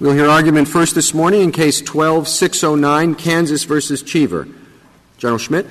[0.00, 4.48] We'll hear argument first this morning in Case 12-609, Kansas versus Cheever.
[5.18, 5.66] General Schmidt.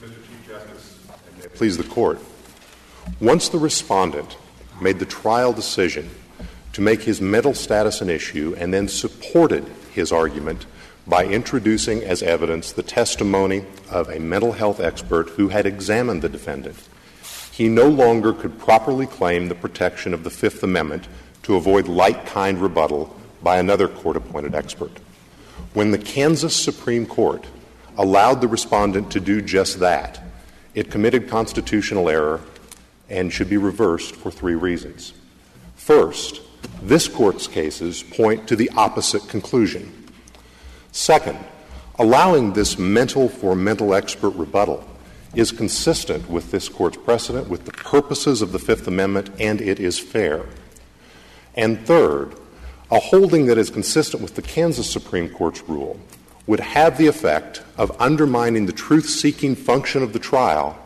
[0.00, 0.16] Mr.
[0.26, 0.98] Chief Justice,
[1.54, 2.18] please the Court,
[3.20, 4.36] once the respondent
[4.80, 6.10] made the trial decision
[6.72, 10.66] to make his mental status an issue and then supported his argument
[11.06, 16.28] by introducing as evidence the testimony of a mental health expert who had examined the
[16.28, 16.88] defendant,
[17.52, 21.06] he no longer could properly claim the protection of the Fifth Amendment
[21.44, 24.92] to avoid like kind rebuttal by another court appointed expert.
[25.72, 27.46] When the Kansas Supreme Court
[27.96, 30.20] allowed the respondent to do just that,
[30.74, 32.40] it committed constitutional error
[33.08, 35.12] and should be reversed for three reasons.
[35.76, 36.40] First,
[36.82, 40.08] this Court's cases point to the opposite conclusion.
[40.92, 41.38] Second,
[41.98, 44.84] allowing this mental for mental expert rebuttal
[45.34, 49.80] is consistent with this Court's precedent, with the purposes of the Fifth Amendment, and it
[49.80, 50.46] is fair.
[51.56, 52.34] And third,
[52.90, 55.98] a holding that is consistent with the Kansas Supreme Court's rule
[56.46, 60.78] would have the effect of undermining the truth seeking function of the trial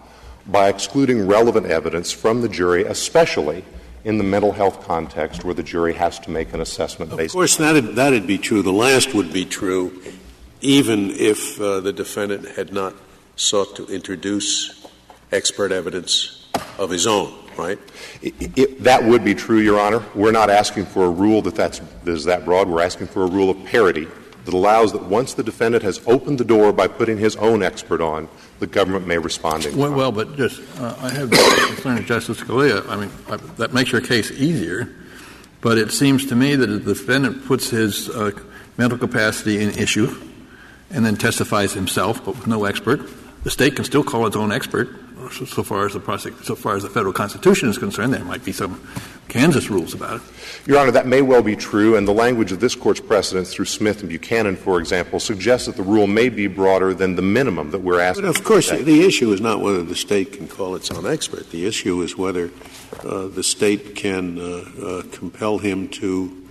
[0.47, 3.65] by excluding relevant evidence from the jury, especially
[4.05, 7.57] in the mental health context where the jury has to make an assessment Of course,
[7.57, 8.63] that'd, that'd be true.
[8.63, 10.01] The last would be true
[10.61, 12.95] even if uh, the defendant had not
[13.37, 14.87] sought to introduce
[15.31, 17.79] expert evidence of his own, right?
[18.23, 20.03] It, it, that would be true, Your Honor.
[20.15, 22.69] We're not asking for a rule that that's, that is that broad.
[22.69, 24.07] We're asking for a rule of parity
[24.45, 28.01] that allows that once the defendant has opened the door by putting his own expert
[28.01, 28.29] on,
[28.61, 32.89] the government may respond in well, well, but just uh, I have concern Justice Scalia.
[32.89, 34.89] I mean, I, that makes your case easier,
[35.61, 38.31] but it seems to me that if the defendant puts his uh,
[38.79, 40.17] mental capacity in issue
[40.91, 43.03] and then testifies himself, but with no expert,
[43.45, 44.89] the state can still call its own expert.
[45.33, 48.25] So, so far as the prosec- so far as the federal constitution is concerned, there
[48.25, 48.81] might be some
[49.29, 50.23] Kansas rules about it.
[50.67, 53.67] Your Honor, that may well be true, and the language of this Court's precedents through
[53.67, 57.71] Smith and Buchanan, for example, suggests that the rule may be broader than the minimum
[57.71, 58.25] that we're asking.
[58.25, 61.51] But of course, the issue is not whether the state can call its own expert.
[61.51, 62.51] The issue is whether
[63.05, 64.43] uh, the state can uh,
[64.83, 66.47] uh, compel him to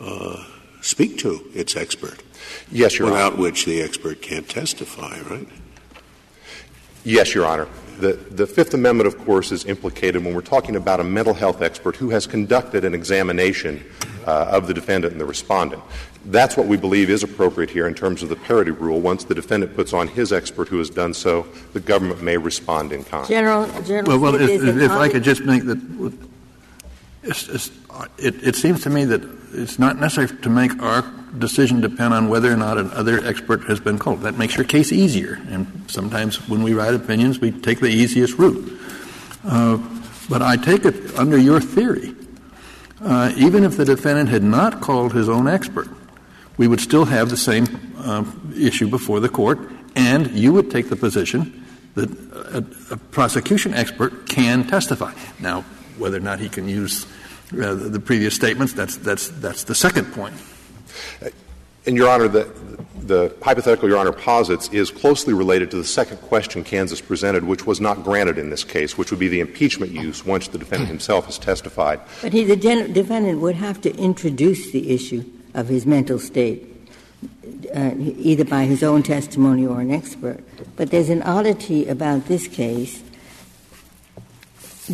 [0.00, 0.44] uh,
[0.82, 2.22] speak to its expert.
[2.70, 3.42] Yes, Your without Honor.
[3.42, 5.48] which the expert can't testify, right?
[7.04, 7.68] Yes, Your Honor.
[7.98, 11.62] The, the Fifth Amendment, of course, is implicated when we're talking about a mental health
[11.62, 13.84] expert who has conducted an examination
[14.24, 15.82] uh, of the defendant and the respondent.
[16.26, 19.00] That's what we believe is appropriate here in terms of the parity rule.
[19.00, 22.92] Once the defendant puts on his expert who has done so, the government may respond
[22.92, 23.26] in kind.
[23.26, 26.12] General, General Well, well, Smith if, if I could just make that,
[27.22, 27.70] it's, it's,
[28.18, 29.22] it, it seems to me that
[29.52, 31.04] it's not necessary to make our
[31.38, 34.22] decision depend on whether or not another expert has been called.
[34.22, 35.40] That makes your case easier.
[35.48, 38.80] And sometimes when we write opinions, we take the easiest route.
[39.44, 39.78] Uh,
[40.28, 42.14] but I take it under your theory,
[43.00, 45.88] uh, even if the defendant had not called his own expert,
[46.56, 47.66] we would still have the same
[47.98, 48.24] uh,
[48.56, 49.58] issue before the court,
[49.94, 51.64] and you would take the position
[51.94, 55.12] that a, a prosecution expert can testify.
[55.40, 55.62] Now,
[55.98, 57.06] whether or not he can use
[57.52, 60.34] uh, the, the previous statements, that's, that's, that's the second point.
[61.86, 62.52] And, Your Honor, the,
[63.00, 67.66] the hypothetical Your Honor posits is closely related to the second question Kansas presented, which
[67.66, 70.88] was not granted in this case, which would be the impeachment use once the defendant
[70.88, 72.00] himself has testified.
[72.20, 76.66] But he, the gen- defendant would have to introduce the issue of his mental state,
[77.74, 80.44] uh, either by his own testimony or an expert.
[80.76, 83.02] But there's an oddity about this case.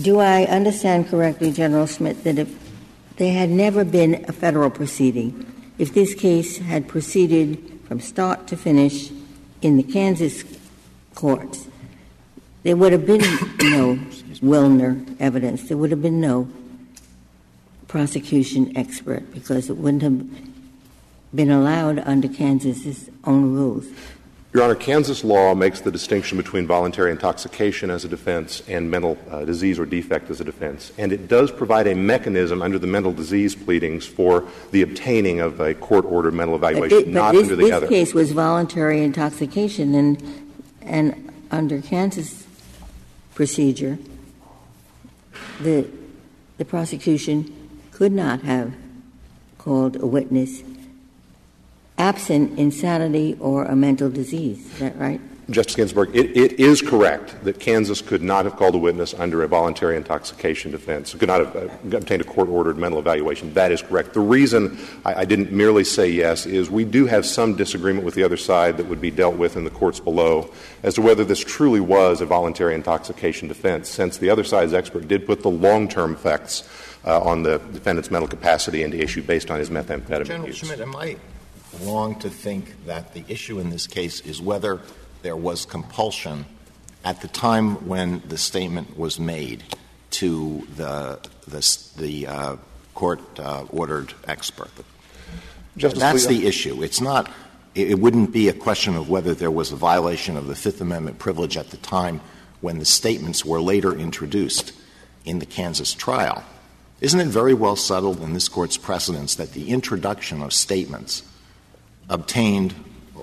[0.01, 2.49] Do I understand correctly, General Smith, that if
[3.17, 5.47] there had never been a federal proceeding,
[5.79, 9.11] if this case had proceeded from start to finish
[9.63, 10.43] in the Kansas
[11.15, 11.69] courts,
[12.65, 13.21] there would have been
[13.63, 13.99] no
[14.43, 15.69] Welner evidence.
[15.69, 16.49] There would have been no
[17.87, 20.27] prosecution expert because it wouldn't have
[21.33, 23.87] been allowed under Kansas's own rules.
[24.55, 29.19] Your Honor, Kansas law makes the distinction between voluntary intoxication as a defense and mental
[29.29, 30.93] uh, disease or defect as a defense.
[30.97, 35.59] And it does provide a mechanism under the mental disease pleadings for the obtaining of
[35.59, 37.89] a court ordered mental But, evaluation, not but this, under the this other.
[37.89, 40.53] case was voluntary intoxication, and,
[40.83, 42.47] and under Kansas
[43.35, 43.99] procedure,
[45.63, 45.91] the,
[46.59, 47.53] the prosecution
[47.91, 48.73] could not have
[49.59, 50.63] called a witness
[51.99, 54.65] absent insanity or a mental disease.
[54.75, 55.21] Is that right?
[55.51, 59.43] Justice Ginsburg, it, it is correct that Kansas could not have called a witness under
[59.43, 63.53] a voluntary intoxication defense, could not have uh, obtained a court ordered mental evaluation.
[63.53, 64.15] That is correct.
[64.15, 68.15] The reason I, I didn't merely say yes is we do have some disagreement with
[68.15, 70.51] the other side that would be dealt with in the courts below
[70.83, 75.09] as to whether this truly was a voluntary intoxication defense, since the other side's expert
[75.09, 76.67] did put the long term effects
[77.05, 80.57] uh, on the defendant's mental capacity into issue based on his methamphetamine General use.
[80.57, 81.17] Schmidt, am I
[81.83, 84.81] wrong to think that the issue in this case is whether
[85.23, 86.45] there was compulsion
[87.05, 89.63] at the time when the statement was made
[90.11, 92.57] to the the, the uh,
[92.95, 94.71] court uh, ordered expert?
[95.77, 96.83] Justice That's the issue.
[96.83, 97.31] It's not.
[97.75, 100.81] It it wouldn't be a question of whether there was a violation of the Fifth
[100.81, 102.21] Amendment privilege at the time
[102.61, 104.73] when the statements were later introduced
[105.25, 106.45] in the Kansas trial.
[107.01, 111.23] Isn't it very well settled in this Court's precedents that the introduction of statements
[112.09, 112.75] obtained,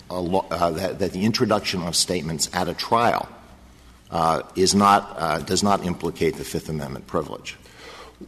[0.09, 3.27] uh, that, that the introduction of statements at a trial
[4.11, 7.57] uh, is not, uh, does not implicate the Fifth Amendment privilege?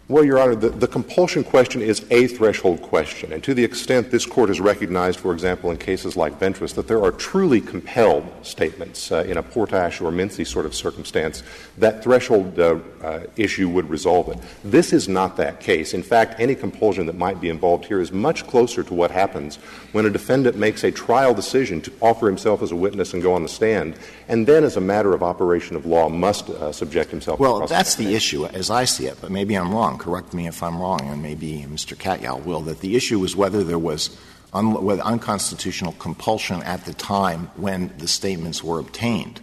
[0.08, 3.34] Well, Your Honor, the, the compulsion question is a threshold question.
[3.34, 6.88] And to the extent this Court has recognized, for example, in cases like Ventris, that
[6.88, 11.44] there are truly compelled statements uh, in a Portash or Mincey sort of circumstance,
[11.78, 14.38] that threshold uh, uh, issue would resolve it.
[14.64, 15.94] This is not that case.
[15.94, 19.58] In fact, any compulsion that might be involved here is much closer to what happens
[19.92, 23.34] when a defendant makes a trial decision to offer himself as a witness and go
[23.34, 23.96] on the stand,
[24.28, 27.68] and then, as a matter of operation of law, must uh, subject himself to Well,
[27.68, 29.83] that's the issue, as I see it, but maybe I'm wrong.
[29.98, 31.96] Correct me if I'm wrong, and maybe Mr.
[31.96, 34.18] Katyal will, that the issue was whether there was
[34.54, 39.42] un- whether unconstitutional compulsion at the time when the statements were obtained.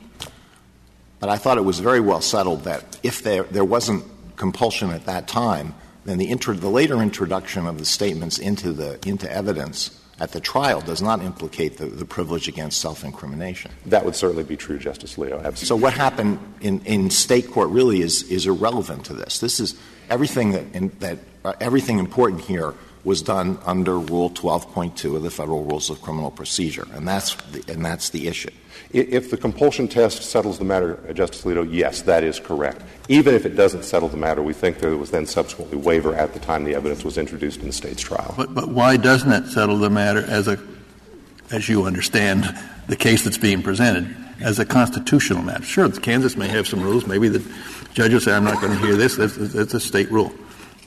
[1.18, 4.04] But I thought it was very well settled that if there, there wasn't
[4.36, 5.74] compulsion at that time,
[6.06, 10.40] then the, intro- the later introduction of the statements into, the, into evidence at the
[10.40, 13.70] trial does not implicate the, the privilege against self incrimination.
[13.86, 15.36] That would certainly be true, Justice Alito.
[15.36, 15.66] Absolutely.
[15.66, 19.38] So what happened in, in state court really is, is irrelevant to this.
[19.40, 19.78] This is
[20.10, 25.30] everything that, in, that uh, everything important here was done under Rule 12.2 of the
[25.30, 28.50] Federal Rules of Criminal Procedure, and that's the, and that's the issue.
[28.92, 32.82] If the compulsion test settles the matter, uh, Justice Alito, yes, that is correct.
[33.08, 36.34] Even if it doesn't settle the matter, we think there was then subsequently waiver at
[36.34, 38.34] the time the evidence was introduced in the State's trial.
[38.36, 40.58] But, but why doesn't it settle the matter as a,
[41.50, 42.44] as you understand,
[42.88, 45.62] the case that's being presented, as a constitutional matter?
[45.62, 47.06] Sure, Kansas may have some rules.
[47.06, 47.40] Maybe the
[47.92, 49.16] judge will say, I'm not going to hear this.
[49.16, 50.32] That's, a state rule.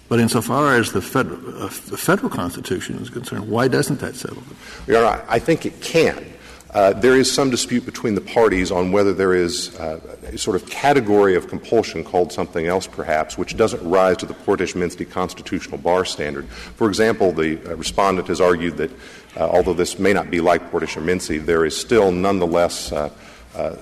[0.09, 4.37] But insofar as the federal, uh, the federal Constitution is concerned, why doesn't that settle
[4.37, 4.87] it?
[4.87, 6.33] Your Honor, I think it can.
[6.73, 10.55] Uh, there is some dispute between the parties on whether there is uh, a sort
[10.55, 15.77] of category of compulsion called something else, perhaps, which doesn't rise to the Portash-Mincey constitutional
[15.77, 16.47] bar standard.
[16.47, 18.91] For example, the uh, respondent has argued that
[19.37, 23.09] uh, although this may not be like Portash or Mincey, there is still nonetheless uh,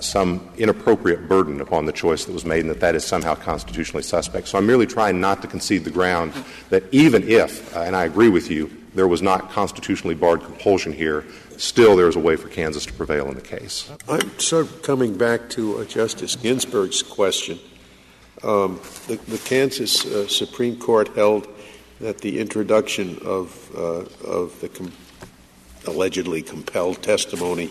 [0.00, 4.02] some inappropriate burden upon the choice that was made and that that is somehow constitutionally
[4.02, 4.48] suspect.
[4.48, 6.32] So I'm merely trying not to concede the ground
[6.70, 10.92] that even if, uh, and I agree with you, there was not constitutionally barred compulsion
[10.92, 11.24] here,
[11.56, 13.88] still there is a way for Kansas to prevail in the case.
[13.88, 17.58] Of coming back to uh, Justice Ginsburg's question.
[18.42, 21.46] Um, the, Kansas uh, Supreme Court held
[22.00, 24.04] that the introduction of, uh,
[24.60, 24.92] the
[25.86, 27.70] allegedly compelled testimony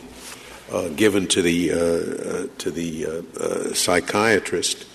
[0.71, 4.87] uh, given to the, uh, uh, to the uh, psychiatrist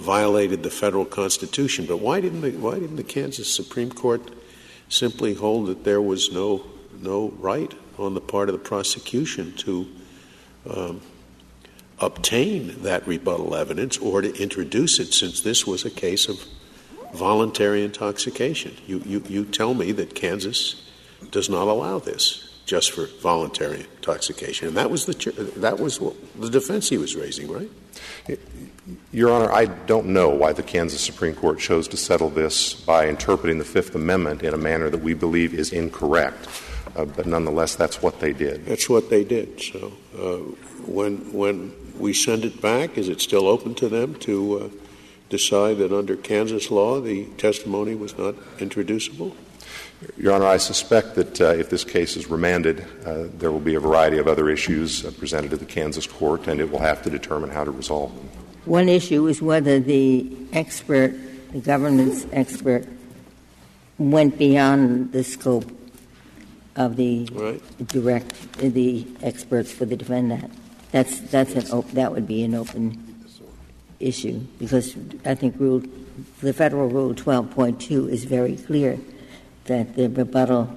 [0.00, 1.86] violated the federal constitution.
[1.86, 4.20] But why didn't, the, why didn't the Kansas Supreme Court
[4.90, 6.66] simply hold that there was no,
[7.00, 9.88] no right on the part of the prosecution to
[10.68, 11.00] um,
[11.98, 16.44] obtain that rebuttal evidence or to introduce it since this was a case of
[17.14, 18.76] voluntary intoxication.
[18.86, 20.86] You, you, you tell me that Kansas
[21.30, 24.68] does not allow this just for voluntary intoxication.
[24.68, 25.14] And that was the,
[25.56, 27.70] that was what the defense he was raising, right?
[29.12, 33.08] Your Honor, I don't know why the Kansas Supreme Court chose to settle this by
[33.08, 36.48] interpreting the Fifth Amendment in a manner that we believe is incorrect.
[36.96, 38.66] Uh, but nonetheless, that's what they did.
[38.66, 39.60] That's what they did.
[39.60, 40.38] So uh,
[40.86, 44.68] when, when we send it back, is it still open to them to uh,
[45.30, 49.34] decide that under Kansas law the testimony was not introducible?
[50.16, 53.74] Your Honor, I suspect that uh, if this case is remanded, uh, there will be
[53.74, 57.02] a variety of other issues uh, presented to the Kansas court, and it will have
[57.02, 58.28] to determine how to resolve them.
[58.64, 61.14] One issue is whether the expert,
[61.52, 62.86] the government's expert,
[63.98, 65.70] went beyond the scope
[66.76, 67.88] of the Right.
[67.88, 70.52] direct, the experts for the defendant.
[70.90, 72.98] That's, that's an, op- that would be an open
[74.00, 75.82] issue, because I think rule,
[76.40, 78.98] the federal rule 12.2 is very clear
[79.64, 80.74] that the rebuttal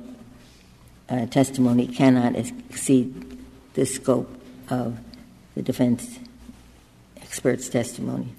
[1.09, 3.39] uh, testimony cannot exceed
[3.73, 4.29] the scope
[4.69, 4.97] of
[5.55, 6.19] the defense
[7.21, 8.33] expert's testimony.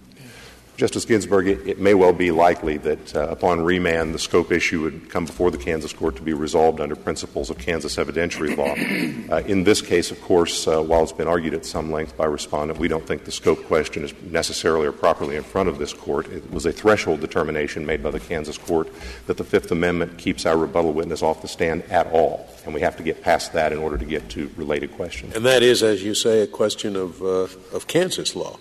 [0.76, 4.82] Justice Ginsburg, it, it may well be likely that uh, upon remand, the scope issue
[4.82, 8.74] would come before the Kansas court to be resolved under principles of Kansas evidentiary law.
[9.26, 12.24] Uh, in this case, of course, uh, while it's been argued at some length by
[12.24, 15.92] respondent, we don't think the scope question is necessarily or properly in front of this
[15.92, 16.28] court.
[16.28, 18.88] It was a threshold determination made by the Kansas court
[19.26, 22.80] that the Fifth Amendment keeps our rebuttal witness off the stand at all, and we
[22.82, 25.34] have to get past that in order to get to related questions.
[25.34, 28.58] And that is, as you say, a question of, uh, of Kansas law.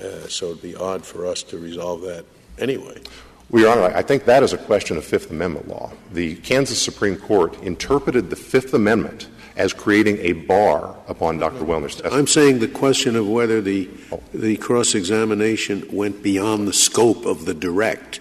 [0.00, 2.24] Uh, so it'd be odd for us to resolve that
[2.58, 3.00] anyway.
[3.48, 5.92] Well, Your Honor, I think that is a question of Fifth Amendment law.
[6.12, 11.64] The Kansas Supreme Court interpreted the Fifth Amendment as creating a bar upon Dr.
[11.64, 12.20] Welner's testimony.
[12.20, 13.88] I'm saying the question of whether the,
[14.34, 18.20] the cross examination went beyond the scope of the direct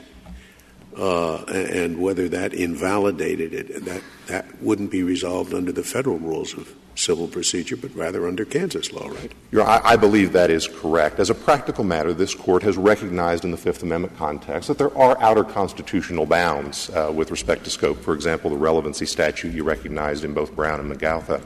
[0.97, 6.53] uh, and whether that invalidated it, that, that wouldn't be resolved under the federal rules
[6.53, 9.31] of civil procedure, but rather under Kansas law, right?
[9.51, 11.19] Your, I, I believe that is correct.
[11.19, 14.95] As a practical matter, this Court has recognized in the Fifth Amendment context that there
[14.97, 17.99] are outer constitutional bounds uh, with respect to scope.
[17.99, 21.41] For example, the relevancy statute you recognized in both Brown and McGautha.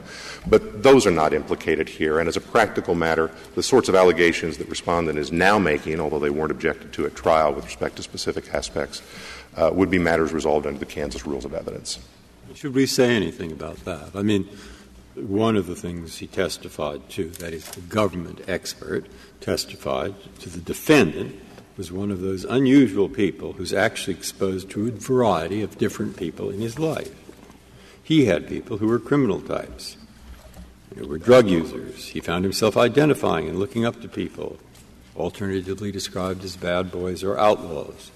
[0.46, 2.20] But those are not implicated here.
[2.20, 6.20] And as a practical matter, the sorts of allegations that Respondent is now making, although
[6.20, 9.02] they weren't objected to at trial with respect to specific aspects,
[9.56, 11.98] uh, would be matters resolved under the Kansas rules of evidence.
[12.54, 14.10] Should we say anything about that?
[14.14, 14.48] I mean,
[15.14, 19.06] one of the things he testified to, that is, the government expert
[19.40, 21.40] testified to the defendant,
[21.76, 26.50] was one of those unusual people who's actually exposed to a variety of different people
[26.50, 27.14] in his life.
[28.02, 29.96] He had people who were criminal types,
[30.96, 32.08] who were drug users.
[32.08, 34.58] He found himself identifying and looking up to people,
[35.16, 38.10] alternatively described as bad boys or outlaws,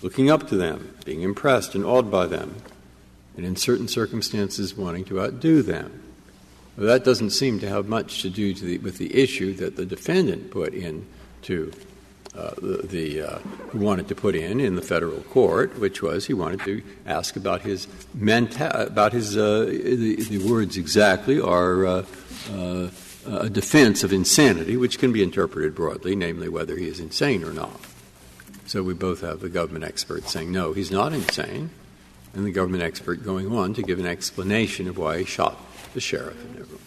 [0.00, 2.56] looking up to them, being impressed and awed by them,
[3.36, 6.02] and in certain circumstances wanting to outdo them.
[6.76, 9.76] Well, that doesn't seem to have much to do to the, with the issue that
[9.76, 11.06] the defendant put in
[11.42, 11.72] to
[12.34, 13.38] uh, the, the uh,
[13.74, 17.60] wanted to put in in the federal court, which was he wanted to ask about
[17.60, 17.86] his
[18.16, 22.04] menta- about his uh, the, the, words exactly are uh,
[22.50, 22.88] uh,
[23.26, 27.52] a defense of insanity, which can be interpreted broadly, namely whether he is insane or
[27.52, 27.78] not.
[28.64, 31.68] So we both have the government expert saying no, he's not insane,
[32.32, 35.60] and the government expert going on to give an explanation of why he shot
[35.94, 36.78] the sheriff in their room.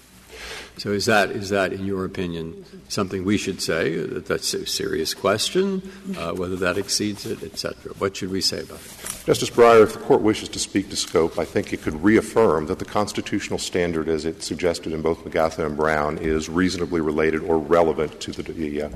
[0.77, 4.67] So is that, is that, in your opinion, something we should say, that that's a
[4.67, 5.81] serious question,
[6.17, 7.93] uh, whether that exceeds it, etc.
[7.97, 9.21] What should we say about it?
[9.25, 12.65] Justice Breyer, if the Court wishes to speak to scope, I think it could reaffirm
[12.65, 17.41] that the constitutional standard, as it suggested in both McGautha and Brown, is reasonably related
[17.43, 18.89] or relevant to the, the uh,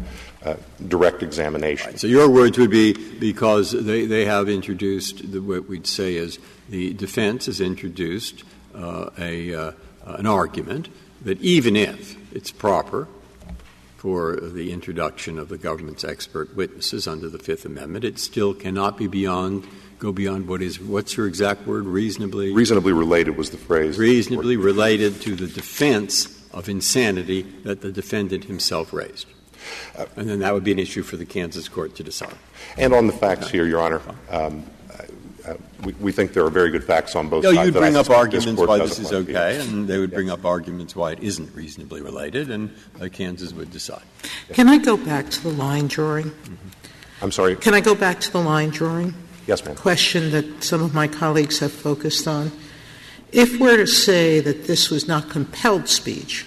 [0.44, 0.56] uh,
[0.88, 1.92] direct examination.
[1.92, 2.00] Right.
[2.00, 6.40] So your words would be because they, they have introduced the, what we'd say is
[6.68, 8.44] the defense has introduced
[8.76, 9.72] uh, a uh,
[10.06, 10.90] an argument
[11.24, 13.08] that even if it's proper
[13.98, 18.98] for the introduction of the government's expert witnesses under the Fifth Amendment, it still cannot
[18.98, 19.68] be beyond
[20.00, 24.56] go beyond what is what's your exact word reasonably reasonably related was the phrase reasonably
[24.56, 29.28] related to the defense of insanity that the defendant himself raised.
[29.98, 32.34] Uh, and then that would be an issue for the Kansas court to decide.
[32.78, 34.66] And on the facts here, Your Honor, um,
[35.84, 37.56] we, we, think there are very good facts on both sides.
[37.56, 37.76] no, sides.
[37.76, 40.16] You'd bring up arguments why this is okay, and they would yes.
[40.16, 44.04] bring up arguments why it isn't reasonably related, and uh, Kansas would decide.
[44.24, 44.56] Yes.
[44.56, 46.26] Can I go back to the line drawing?
[46.26, 46.70] Mm-hmm.
[47.22, 47.56] I'm sorry?
[47.56, 49.14] Can I go back to the line drawing?
[49.48, 49.76] Yes, ma'am.
[49.76, 52.52] Question that some of my colleagues have focused on.
[53.32, 56.46] If we're to say that this was not compelled speech,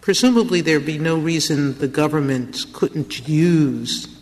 [0.00, 4.13] presumably there'd be no reason the government couldn't use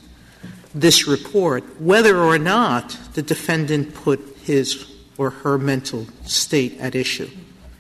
[0.74, 4.86] this report, whether or not the defendant put his
[5.18, 7.28] or her mental state at issue.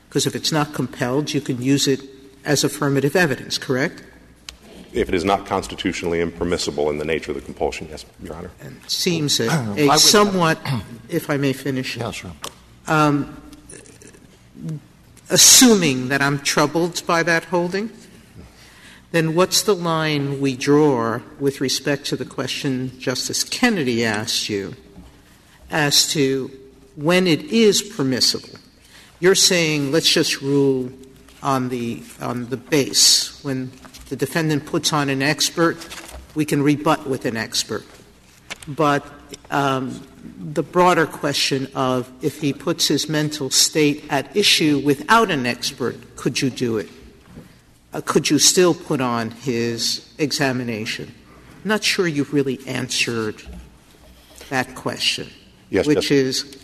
[0.08, 2.02] Because if it's not compelled, you can use it
[2.44, 4.02] as affirmative evidence, correct?
[4.92, 8.50] If it is not constitutionally impermissible in the nature of the compulsion, yes, Your Honor.
[8.60, 9.48] And seems a,
[9.88, 10.58] a somewhat,
[11.08, 11.96] if I may finish.
[11.96, 12.32] Yeah, sure.
[12.86, 13.40] Um,
[15.30, 17.90] assuming that I'm troubled by that holding,
[19.12, 24.74] then what's the line we draw with respect to the question Justice Kennedy asked you
[25.70, 26.50] as to
[26.96, 28.58] when it is permissible?
[29.20, 30.90] You're saying let's just rule
[31.42, 33.42] on the on the base.
[33.44, 33.70] When
[34.08, 35.76] the defendant puts on an expert,
[36.34, 37.84] we can rebut with an expert.
[38.66, 39.06] But
[39.50, 40.00] um,
[40.38, 46.16] the broader question of if he puts his mental state at issue without an expert,
[46.16, 46.88] could you do it?
[47.92, 51.14] Uh, could you still put on his examination?
[51.62, 53.42] I'm not sure you've really answered
[54.48, 55.28] that question,
[55.70, 56.56] yes, which is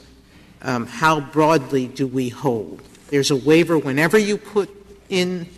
[0.62, 2.82] um, how broadly do we hold?
[3.08, 4.68] There's a waiver whenever you put
[5.08, 5.48] in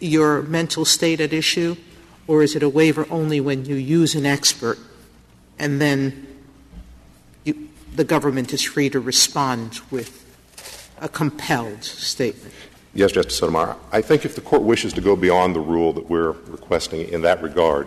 [0.00, 1.76] your mental state at issue,
[2.30, 4.78] Or is it a waiver only when you use an expert
[5.58, 6.28] and then
[7.42, 10.24] you, the government is free to respond with
[11.00, 12.54] a compelled statement?
[12.92, 13.76] Yes, Justice Sotomayor.
[13.92, 17.22] I think if the Court wishes to go beyond the rule that we're requesting in
[17.22, 17.86] that regard,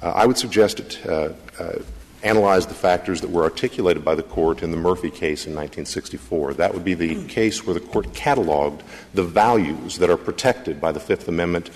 [0.00, 1.78] uh, I would suggest it uh, uh,
[2.22, 6.54] analyze the factors that were articulated by the Court in the Murphy case in 1964.
[6.54, 8.80] That would be the case where the Court cataloged
[9.12, 11.70] the values that are protected by the Fifth Amendment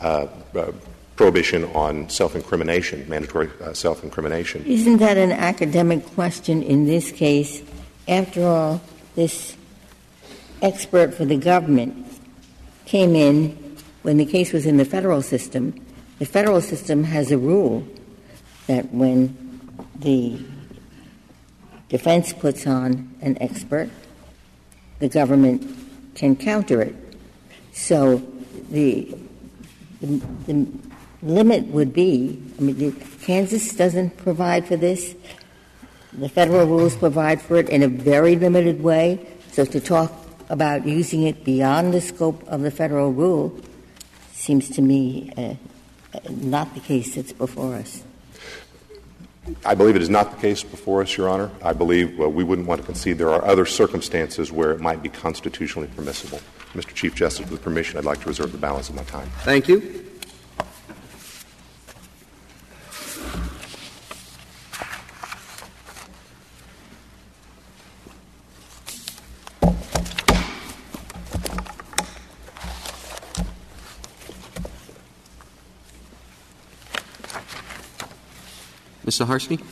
[0.00, 0.26] uh,
[0.56, 0.72] uh,
[1.16, 4.64] prohibition on self incrimination, mandatory uh, self incrimination.
[4.66, 7.62] Isn't that an academic question in this case?
[8.08, 8.82] After all,
[9.14, 9.56] this
[10.60, 12.04] expert for the government
[12.86, 15.74] came in when the case was in the federal system.
[16.18, 17.86] The federal system has a rule
[18.66, 19.60] that when
[19.96, 20.38] the
[21.88, 23.90] defense puts on an expert,
[24.98, 25.64] the government
[26.14, 26.94] can counter it.
[27.72, 28.22] So
[28.70, 29.14] the,
[30.00, 30.66] the, the
[31.22, 35.14] limit would be I mean, Kansas doesn't provide for this.
[36.12, 39.26] The federal rules provide for it in a very limited way.
[39.50, 40.12] So to talk
[40.48, 43.58] about using it beyond the scope of the federal rule
[44.32, 45.54] seems to me uh,
[46.30, 48.02] not the case that's before us.
[49.64, 51.50] I believe it is not the case before us, Your Honor.
[51.62, 55.02] I believe well, we wouldn't want to concede there are other circumstances where it might
[55.02, 56.40] be constitutionally permissible.
[56.72, 56.94] Mr.
[56.94, 59.28] Chief Justice, with permission, I'd like to reserve the balance of my time.
[59.42, 60.03] Thank you.
[79.04, 79.18] Ms.
[79.18, 79.62] Saharsky?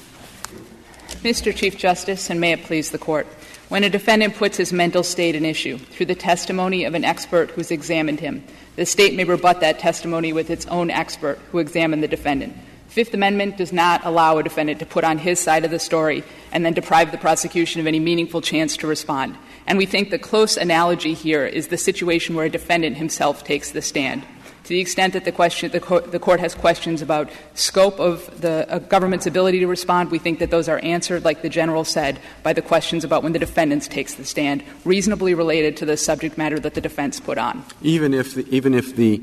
[1.23, 1.55] Mr.
[1.55, 3.27] Chief Justice, and may it please the Court.
[3.71, 7.51] When a defendant puts his mental state in issue through the testimony of an expert
[7.53, 8.45] who's examined him,
[8.77, 12.55] the State may rebut that testimony with its own expert who examined the defendant.
[12.89, 16.25] Fifth Amendment does not allow a defendant to put on his side of the story
[16.53, 19.35] and then deprive the prosecution of any meaningful chance to respond.
[19.67, 23.71] And we think the close analogy here is the situation where a defendant himself takes
[23.71, 24.27] the stand.
[24.65, 28.41] To the extent that the, question, the, court, the court has questions about scope of
[28.41, 31.85] the uh, government's ability to respond, we think that those are answered, like the general
[31.85, 35.97] said, by the questions about when the defendant takes the stand, reasonably related to the
[35.97, 37.65] subject matter that the defense put on.
[37.83, 39.21] Even if the, even if the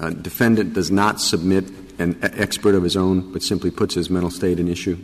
[0.00, 1.64] uh, defendant does not submit
[1.98, 4.96] an expert of his own, but simply puts his mental state in issue?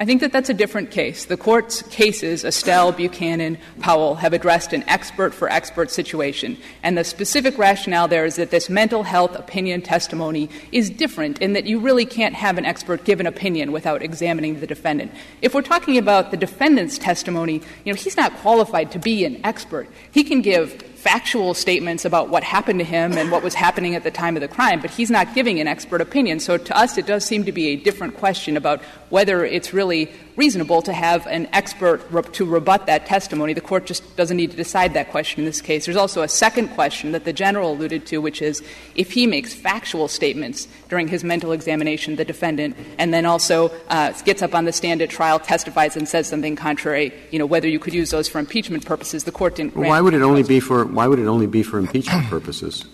[0.00, 1.26] I think that that's a different case.
[1.26, 6.56] The court's cases, Estelle, Buchanan, Powell, have addressed an expert for expert situation.
[6.82, 11.52] And the specific rationale there is that this mental health opinion testimony is different in
[11.52, 15.12] that you really can't have an expert give an opinion without examining the defendant.
[15.42, 19.38] If we're talking about the defendant's testimony, you know, he's not qualified to be an
[19.44, 19.86] expert.
[20.12, 24.04] He can give factual statements about what happened to him and what was happening at
[24.04, 26.38] the time of the crime, but he's not giving an expert opinion.
[26.40, 30.12] So to us, it does seem to be a different question about whether it's really
[30.40, 32.00] reasonable to have an expert
[32.32, 33.52] to rebut that testimony.
[33.52, 35.84] The court just doesn't need to decide that question in this case.
[35.84, 38.62] There's also a second question that the general alluded to, which is
[38.94, 44.12] if he makes factual statements during his mental examination, the defendant, and then also uh,
[44.24, 47.68] gets up on the stand at trial, testifies, and says something contrary, you know, whether
[47.68, 49.76] you could use those for impeachment purposes, the court didn't.
[49.76, 52.86] Well, why would it only be for Why would it only be for impeachment purposes?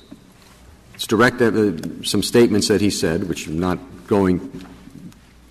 [0.95, 3.79] It's direct uh, some statements that he said, which are not
[4.09, 4.41] going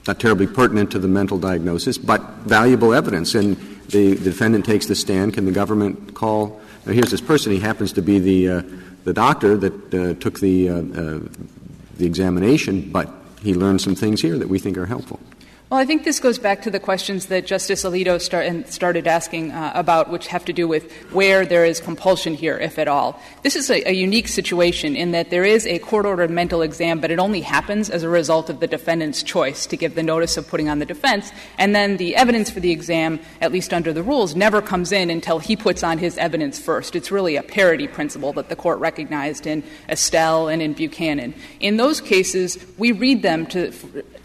[0.07, 3.35] not terribly pertinent to the mental diagnosis, but valuable evidence.
[3.35, 3.57] And
[3.89, 5.33] the, the defendant takes the stand.
[5.33, 6.61] Can the government call?
[6.85, 7.51] Now, here's this person.
[7.51, 8.61] He happens to be the uh,
[9.03, 11.19] the doctor that uh, took the uh, uh
[11.97, 13.09] the examination, but
[13.41, 15.19] he learned some things here that we think are helpful.
[15.67, 19.51] Well, I think this goes back to the questions that Justice Alito start, started asking
[19.51, 23.19] uh, about, which have to do with where there is compulsion here, if at all.
[23.41, 26.99] This is a, a unique situation in that there is a court ordered mental exam,
[26.99, 30.37] but it only happens as a result of the defendant's choice to give the notice
[30.37, 31.31] of putting on the defense.
[31.57, 35.09] And then the evidence for the exam, at least under the rules, never comes in
[35.09, 36.95] until he puts on his evidence first.
[36.95, 41.33] It's really a parity principle that the court recognized in Estelle and in Buchanan.
[41.59, 43.71] In those cases, we read them to,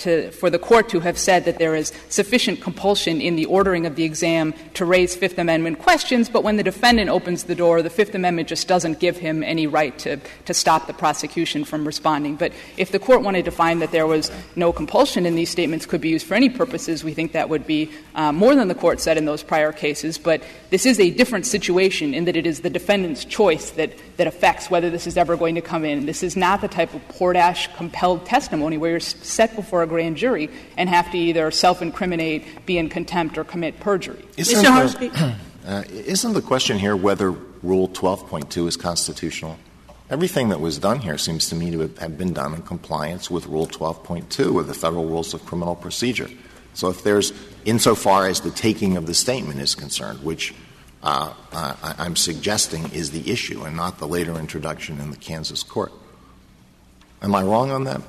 [0.01, 3.45] to, for the court to have said, said that there is sufficient compulsion in the
[3.45, 7.55] ordering of the exam to raise Fifth Amendment questions, but when the defendant opens the
[7.55, 10.17] door, the Fifth Amendment just doesn't give him any right to,
[10.47, 12.35] to stop the prosecution from responding.
[12.35, 15.87] But if the court wanted to find that there was no compulsion and these statements
[15.87, 18.75] could be used for any purposes, we think that would be uh, more than the
[18.75, 20.19] court said in those prior cases.
[20.19, 24.27] But this is a different situation in that it is the defendant's choice that, that
[24.27, 26.07] affects whether this is ever going to come in.
[26.07, 30.17] This is not the type of Portash compelled testimony where you're set before a grand
[30.17, 34.25] jury and have to either self incriminate, be in contempt, or commit perjury.
[34.37, 39.59] Isn't the, uh, isn't the question here whether Rule 12.2 is constitutional?
[40.11, 43.47] Everything that was done here seems to me to have been done in compliance with
[43.47, 46.29] Rule 12.2 of the Federal Rules of Criminal Procedure.
[46.75, 47.33] So if there's,
[47.65, 50.53] insofar as the taking of the statement is concerned, which
[51.03, 55.63] uh, I, I'm suggesting is the issue and not the later introduction in the Kansas
[55.63, 55.93] court.
[57.23, 58.01] Am I wrong on that?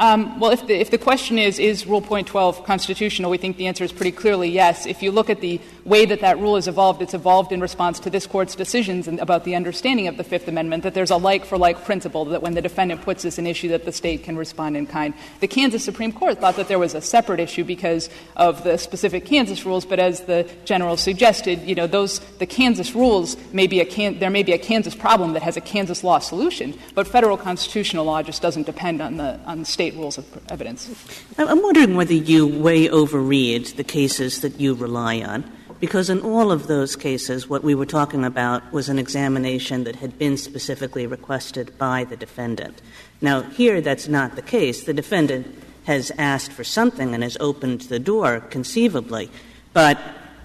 [0.00, 3.56] Um, well, if the, if the question is, is Rule Point 12 constitutional, we think
[3.56, 4.86] the answer is pretty clearly yes.
[4.86, 7.98] If you look at the way that that rule has evolved, it's evolved in response
[8.00, 11.44] to this Court's decisions about the understanding of the Fifth Amendment, that there's a like
[11.44, 14.36] for like principle, that when the defendant puts this an issue, that the State can
[14.36, 15.14] respond in kind.
[15.40, 19.24] The Kansas Supreme Court thought that there was a separate issue because of the specific
[19.24, 23.80] Kansas rules, but as the General suggested, you know, those, the Kansas rules may be
[23.80, 27.36] a, there may be a Kansas problem that has a Kansas law solution, but federal
[27.36, 31.24] constitutional law just doesn't depend on the, on the State state rules of evidence.
[31.38, 36.52] I'm wondering whether you way overread the cases that you rely on, because in all
[36.52, 41.06] of those cases, what we were talking about was an examination that had been specifically
[41.06, 42.82] requested by the defendant.
[43.22, 44.84] Now, here that's not the case.
[44.84, 45.46] The defendant
[45.84, 49.30] has asked for something and has opened the door, conceivably,
[49.72, 49.98] but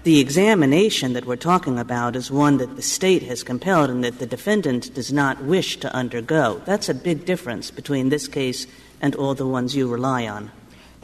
[0.04, 4.18] the examination that we're talking about is one that the State has compelled and that
[4.18, 6.62] the defendant does not wish to undergo.
[6.64, 8.66] That's a big difference between this case
[9.00, 10.50] and all the ones you rely on.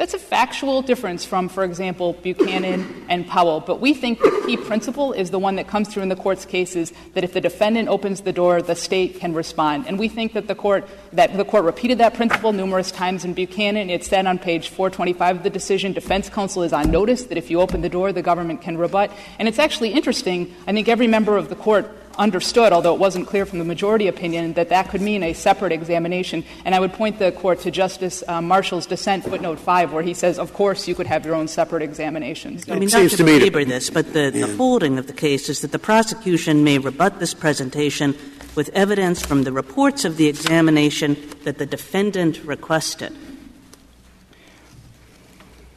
[0.01, 3.61] That's a factual difference from, for example, Buchanan and Powell.
[3.61, 6.47] But we think the key principle is the one that comes through in the court's
[6.47, 9.87] cases that if the defendant opens the door, the state can respond.
[9.87, 13.35] And we think that the court that the court repeated that principle numerous times in
[13.35, 13.91] Buchanan.
[13.91, 17.51] It said on page 425 of the decision, defense counsel is on notice that if
[17.51, 19.13] you open the door, the government can rebut.
[19.39, 20.55] And it's actually interesting.
[20.67, 24.07] I think every member of the court understood, although it wasn't clear from the majority
[24.07, 26.45] opinion, that that could mean a separate examination.
[26.65, 30.15] And I would point the court to Justice uh, Marshall's dissent, footnote 5, where he
[30.15, 32.69] says, of course, you could have your own separate examinations.
[32.69, 35.63] I mean, it not to belabor this, but the, the holding of the case is
[35.63, 38.15] that the prosecution may rebut this presentation
[38.55, 43.17] with evidence from the reports of the examination that the defendant requested.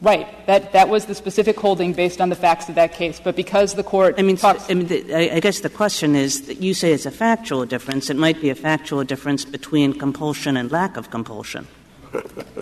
[0.04, 0.28] Right.
[0.48, 3.22] That that was the specific holding based on the facts of that case.
[3.24, 6.42] But because the court, I mean, talks, I, mean the, I, guess the question is
[6.48, 8.10] that you say it's a factual difference.
[8.10, 11.68] It might be a factual difference between compulsion and lack of compulsion.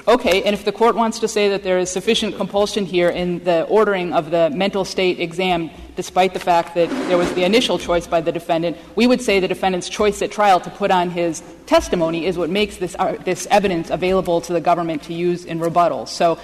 [0.07, 3.43] Okay, and if the court wants to say that there is sufficient compulsion here in
[3.43, 7.77] the ordering of the mental state exam, despite the fact that there was the initial
[7.77, 11.09] choice by the defendant, we would say the defendant's choice at trial to put on
[11.09, 15.43] his testimony is what makes this, uh, this evidence available to the government to use
[15.43, 16.05] in rebuttal.
[16.05, 16.39] So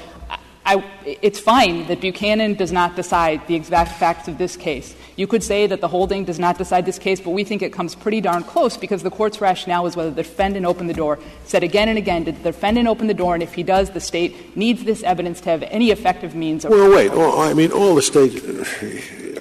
[1.05, 4.95] it's fine that Buchanan does not decide the exact facts of this case.
[5.15, 7.73] You could say that the holding does not decide this case, but we think it
[7.73, 11.19] comes pretty darn close because the court's rationale is whether the defendant opened the door.
[11.45, 13.33] Said again and again, did the defendant open the door?
[13.33, 16.71] And if he does, the state needs this evidence to have any effective means of.
[16.71, 17.11] Well, wait.
[17.11, 18.35] I mean, all the state.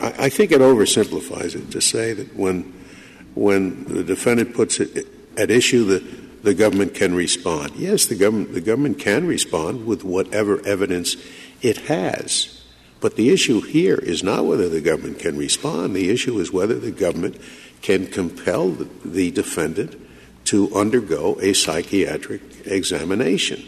[0.01, 5.85] I, think it oversimplifies it to say that when the defendant puts it at issue
[5.87, 7.73] that the government can respond.
[7.75, 11.17] Yes, the government, the government can respond with whatever evidence
[11.61, 12.63] it has.
[13.01, 15.97] But the issue here is not whether the government can respond.
[15.97, 17.41] The issue is whether the government
[17.83, 20.01] can compel the, the defendant
[20.45, 23.65] to undergo a psychiatric examination.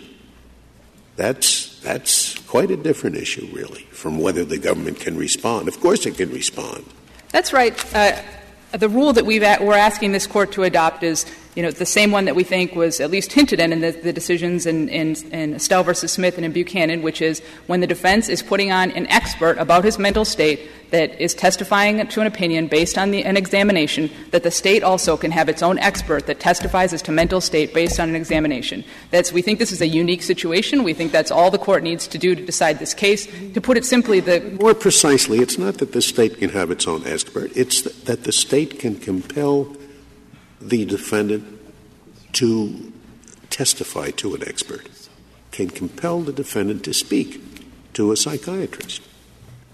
[1.17, 5.67] That's, that's quite a different issue, really, from whether the government can respond.
[5.67, 6.85] Of course, it can respond.
[7.31, 7.75] That's right.
[7.93, 8.23] Uh,
[8.71, 11.27] the rule that we are asking this court to adopt is
[11.59, 13.91] you know, the same one that we think was at least hinted at in the,
[13.91, 17.87] the decisions in, in, in Estelle versus Smith and in Buchanan, which is when the
[17.89, 22.29] defense is putting on an expert about his mental state that is testifying to an
[22.29, 26.27] opinion based on the, an examination, that the state also can have its own expert
[26.27, 28.85] that testifies as to mental state based on an examination.
[29.11, 30.85] That's, we think this is a unique situation.
[30.85, 33.27] We think that's all the court needs to do to decide this case.
[33.55, 36.87] To put it simply, the more precisely, it's not that the state can have its
[36.87, 39.77] own expert; it's that the state can compel
[40.61, 41.45] the defendant
[42.35, 42.93] to
[43.51, 44.89] testify to an expert,
[45.51, 47.43] can compel the defendant to speak
[47.95, 49.03] to a psychiatrist.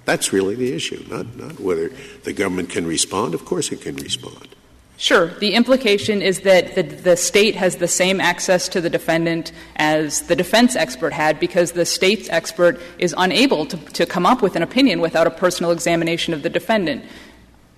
[0.04, 1.90] That's really the issue, not, not whether
[2.24, 3.34] the government can respond.
[3.34, 4.48] Of course, it can respond.
[4.96, 5.26] Sure.
[5.26, 10.22] The implication is that the, the, state has the same access to the defendant as
[10.22, 14.54] the defense expert had because the state's expert is unable to, to come up with
[14.54, 17.04] an opinion without a personal examination of the defendant.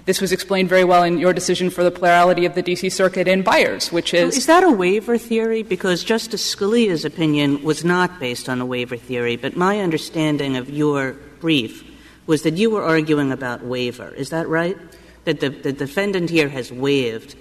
[0.07, 2.91] This was explained very well in your decision for the plurality of the D.C.
[2.91, 4.23] Circuit in Byers, which is.
[4.23, 5.65] Well, is that a waiver theory?
[5.65, 10.71] Because Justice Scalia's opinion was not based on a waiver theory, but my understanding of
[10.71, 11.83] your brief
[12.27, 14.15] was that you were arguing about waiver.
[14.15, 14.79] Is that right?
[15.25, 17.35] That the, the defendant here has waived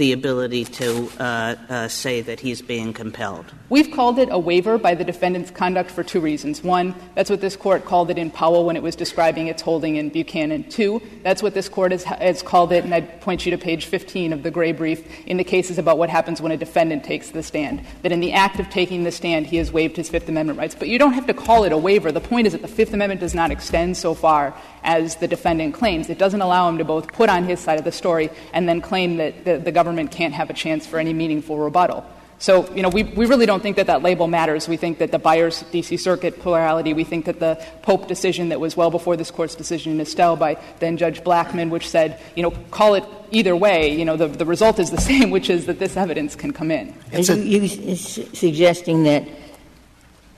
[0.00, 3.44] the ability to uh, uh, say that he's being compelled?
[3.68, 6.64] We've called it a waiver by the defendant's conduct for two reasons.
[6.64, 9.96] One, that's what this court called it in Powell when it was describing its holding
[9.96, 10.70] in Buchanan.
[10.70, 13.84] Two, that's what this court has, has called it, and I'd point you to page
[13.84, 17.28] 15 of the gray brief in the cases about what happens when a defendant takes
[17.28, 17.84] the stand.
[18.00, 20.74] That in the act of taking the stand, he has waived his Fifth Amendment rights.
[20.74, 22.10] But you don't have to call it a waiver.
[22.10, 25.74] The point is that the Fifth Amendment does not extend so far as the defendant
[25.74, 26.08] claims.
[26.08, 28.80] It doesn't allow him to both put on his side of the story and then
[28.80, 32.04] claim that the, government can't have a chance for any meaningful rebuttal.
[32.40, 34.66] So, you know, we, we really don't think that that label matters.
[34.66, 35.98] We think that the Byers D.C.
[35.98, 39.92] Circuit plurality, we think that the Pope decision that was well before this Court's decision
[39.92, 44.06] in Estelle by then Judge Blackmun, which said, you know, call it either way, you
[44.06, 46.94] know, the, the result is the same, which is that this evidence can come in.
[47.12, 49.28] Are you suggesting that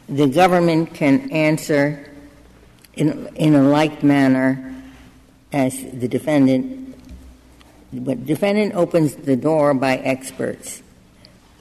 [0.09, 2.12] the government can answer
[2.95, 4.75] in, in a like manner
[5.53, 6.97] as the defendant,
[7.93, 10.83] but defendant opens the door by experts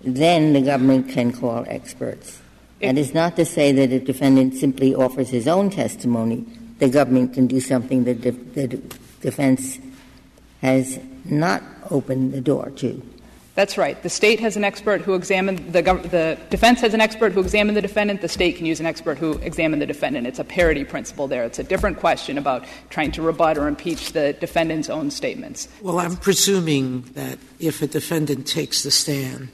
[0.04, 2.42] then the government can call experts.
[2.82, 6.46] That is not to say that a defendant simply offers his own testimony.
[6.80, 8.82] The government can do something that the
[9.22, 9.78] defense
[10.62, 13.02] has not opened the door to.
[13.54, 14.02] That's right.
[14.02, 17.42] The state has an expert who examined the, gov- the defense has an expert who
[17.42, 18.22] examined the defendant.
[18.22, 20.26] The state can use an expert who examined the defendant.
[20.26, 21.44] It's a parity principle there.
[21.44, 25.68] It's a different question about trying to rebut or impeach the defendant's own statements.
[25.82, 29.50] Well, I'm presuming that if a defendant takes the stand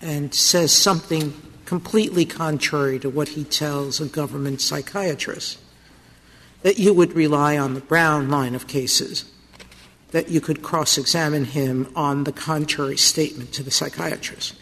[0.00, 5.58] and says something completely contrary to what he tells a government psychiatrist,
[6.62, 9.24] that you would rely on the Brown line of cases,
[10.14, 14.54] that you could cross examine him on the contrary statement to the psychiatrist.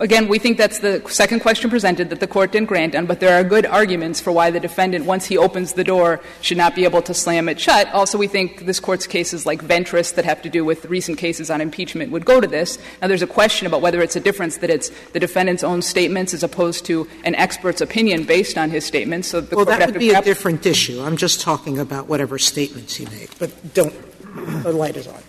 [0.00, 3.20] Again, we think that's the second question presented that the court didn't grant on, but
[3.20, 6.74] there are good arguments for why the defendant, once he opens the door, should not
[6.74, 7.86] be able to slam it shut.
[7.92, 11.52] Also, we think this court's cases like Ventris that have to do with recent cases
[11.52, 12.80] on impeachment would go to this.
[13.00, 16.34] Now, there's a question about whether it's a difference that it's the defendant's own statements
[16.34, 19.28] as opposed to an expert's opinion based on his statements.
[19.28, 21.00] So the well, court that would be a different issue.
[21.00, 23.28] I'm just talking about whatever statements he made.
[23.38, 23.94] But don't,
[24.34, 25.22] the light is on.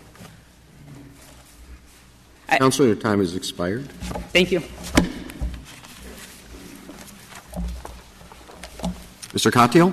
[2.57, 3.89] Counsel, your time has expired.
[4.31, 4.59] Thank you.
[9.33, 9.51] Mr.
[9.51, 9.91] Katyal.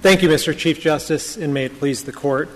[0.00, 0.56] Thank you, Mr.
[0.56, 2.48] Chief Justice, and may it please the Court.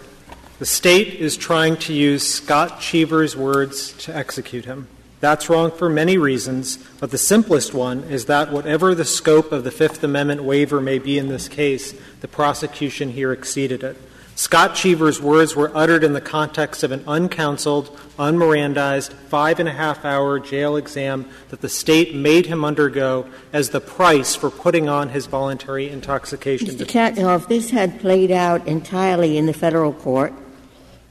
[0.59, 4.89] The State is trying to use Scott Cheever's words to execute him.
[5.21, 9.65] That's wrong for many reasons, but the simplest one is that whatever the scope of
[9.65, 13.97] the Fifth Amendment waiver may be in this case, the prosecution here exceeded it.
[14.41, 19.73] Scott Cheever's words were uttered in the context of an uncounseled, unmirandized, five and a
[19.73, 24.89] half hour jail exam that the state made him undergo as the price for putting
[24.89, 26.69] on his voluntary intoxication.
[26.69, 27.37] Mr.
[27.37, 30.33] If this had played out entirely in the federal court,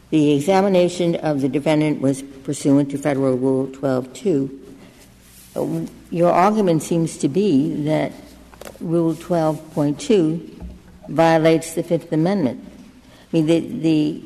[0.10, 5.88] the examination of the defendant was pursuant to Federal Rule 12.2.
[6.10, 8.12] Your argument seems to be that
[8.80, 10.66] Rule 12.2
[11.10, 12.66] violates the Fifth Amendment.
[13.32, 14.24] I mean, the, the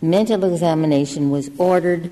[0.00, 2.10] mental examination was ordered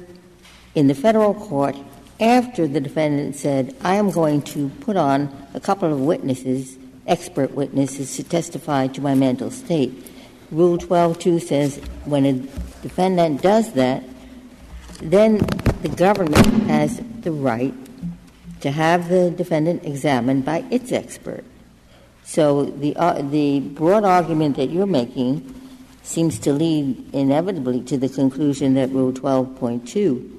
[0.74, 1.76] in the federal court
[2.20, 7.52] after the defendant said, I am going to put on a couple of witnesses, expert
[7.52, 10.10] witnesses, to testify to my mental state.
[10.50, 12.32] Rule 12.2 says when a
[12.82, 14.04] defendant does that,
[15.00, 15.38] then
[15.80, 17.74] the government has the right
[18.60, 21.44] to have the defendant examined by its expert.
[22.22, 25.61] So the, uh, the broad argument that you're making
[26.02, 30.30] seems to lead inevitably to the conclusion that Rule 12.2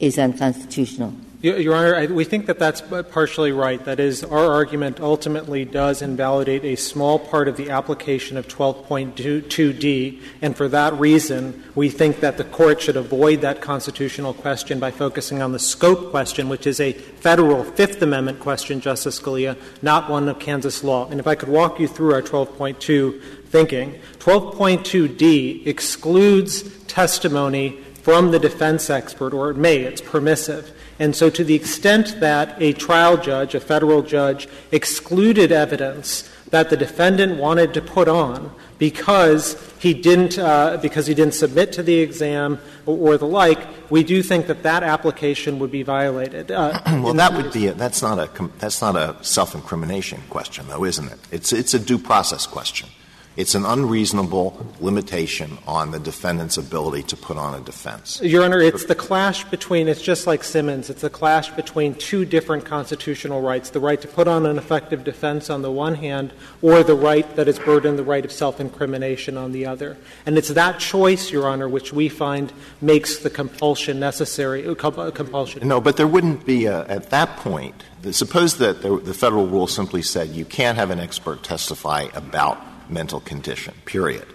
[0.00, 1.14] is unconstitutional.
[1.42, 3.84] Your Honor, we think that that's partially right.
[3.84, 10.22] That is, our argument ultimately does invalidate a small part of the application of 12.2d,
[10.42, 14.90] and for that reason, we think that the Court should avoid that constitutional question by
[14.90, 20.10] focusing on the scope question, which is a federal Fifth Amendment question, Justice Scalia, not
[20.10, 21.08] one of Kansas law.
[21.08, 27.70] And if I could walk you through our 12.2 thinking, 12.2d excludes testimony
[28.02, 30.72] from the defense expert, or it may, it's permissive.
[30.98, 36.68] And so, to the extent that a trial judge, a federal judge, excluded evidence that
[36.68, 41.82] the defendant wanted to put on because he didn't uh, because he didn't submit to
[41.82, 43.58] the exam or, or, the like,
[43.90, 46.50] we do think that that application would be violated.
[46.50, 50.68] Uh, well, that would be a, that's not a that's not a self incrimination question,
[50.68, 51.18] though, isn't it?
[51.32, 52.88] It's it's a due process question.
[53.36, 58.18] It's an unreasonable limitation on the defendant's ability to put on a defense.
[58.22, 62.24] Your Honor, it's the clash between, it's just like Simmons, it's the clash between two
[62.24, 66.32] different constitutional rights the right to put on an effective defense on the one hand,
[66.62, 69.98] or the right that is burdened, the right of self incrimination on the other.
[70.24, 75.10] And it's that choice, Your Honor, which we find makes the compulsion necessary, uh, uh,
[75.10, 75.68] compulsion.
[75.68, 77.74] No, but there wouldn't be, a, at that point,
[78.12, 82.58] suppose that the, the federal rule simply said you can't have an expert testify about
[82.88, 84.26] mental condition, period.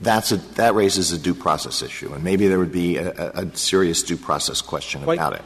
[0.00, 3.56] That's a, that raises a due process issue, and maybe there would be a, a
[3.56, 5.42] serious due process question quite, about it.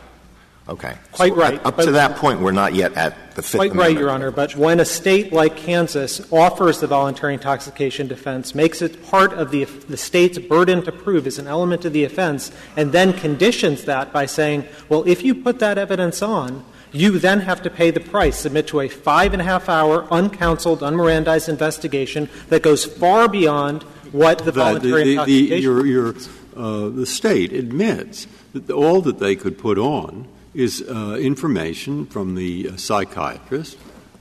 [0.68, 0.96] Okay.
[1.12, 1.66] Quite so uh, right.
[1.66, 3.96] Up to that point, we're not yet at the Fifth Quite Amendment.
[3.96, 4.30] right, Your Honor.
[4.30, 9.50] But when a state like Kansas offers the voluntary intoxication defense, makes it part of
[9.50, 13.84] the, the state's burden to prove as an element of the offense, and then conditions
[13.84, 17.90] that by saying, well, if you put that evidence on, you then have to pay
[17.90, 22.84] the price, submit to a five and a half hour, uncounseled, unmirandized investigation that goes
[22.84, 25.48] far beyond what the voluntary the, intoxication.
[25.48, 26.14] The, your, your,
[26.56, 32.34] uh, the state admits that all that they could put on is uh, information from
[32.34, 33.76] the uh, psychiatrist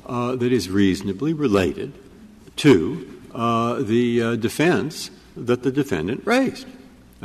[0.06, 1.94] uh, that is reasonably related
[2.58, 6.68] to uh, the uh, defense that the defendant raised.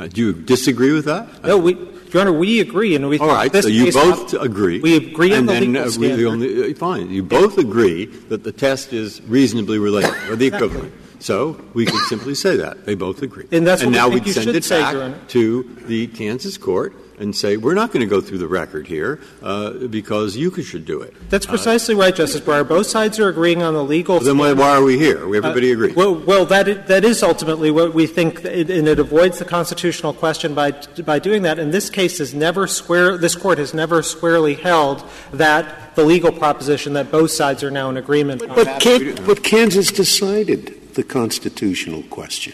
[0.09, 1.43] do you disagree with that?
[1.43, 1.75] No, we,
[2.13, 3.51] your Honor, we agree, and we all right.
[3.53, 4.79] So you both agree.
[4.79, 6.27] We agree and on the then, legal standard.
[6.27, 7.09] Only, uh, fine.
[7.09, 10.93] You both agree that the test is reasonably related, or the equivalent.
[11.19, 13.47] So we could simply say that they both agree.
[13.51, 15.19] And that's what now we think we'd you send should it say, back Your Honor.
[15.29, 19.19] to the Kansas court and say we're not going to go through the record here
[19.41, 21.13] uh, because you should do it.
[21.29, 22.67] That's precisely right, Justice Breyer.
[22.67, 24.19] Both sides are agreeing on the legal.
[24.19, 25.27] Then why, why are we here?
[25.27, 25.95] We everybody Uh, agrees.
[25.95, 30.13] Well, well, that is, that is ultimately what we think, and it avoids the constitutional
[30.13, 30.71] question by
[31.05, 31.59] by doing that.
[31.59, 33.17] And this case has never square.
[33.17, 37.89] This court has never squarely held that the legal proposition that both sides are now
[37.89, 38.41] in agreement.
[38.41, 38.55] on.
[38.55, 42.53] But, can, but Kansas decided the constitutional question.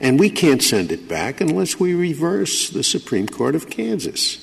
[0.00, 4.42] And we can't send it back unless we reverse the Supreme Court of Kansas.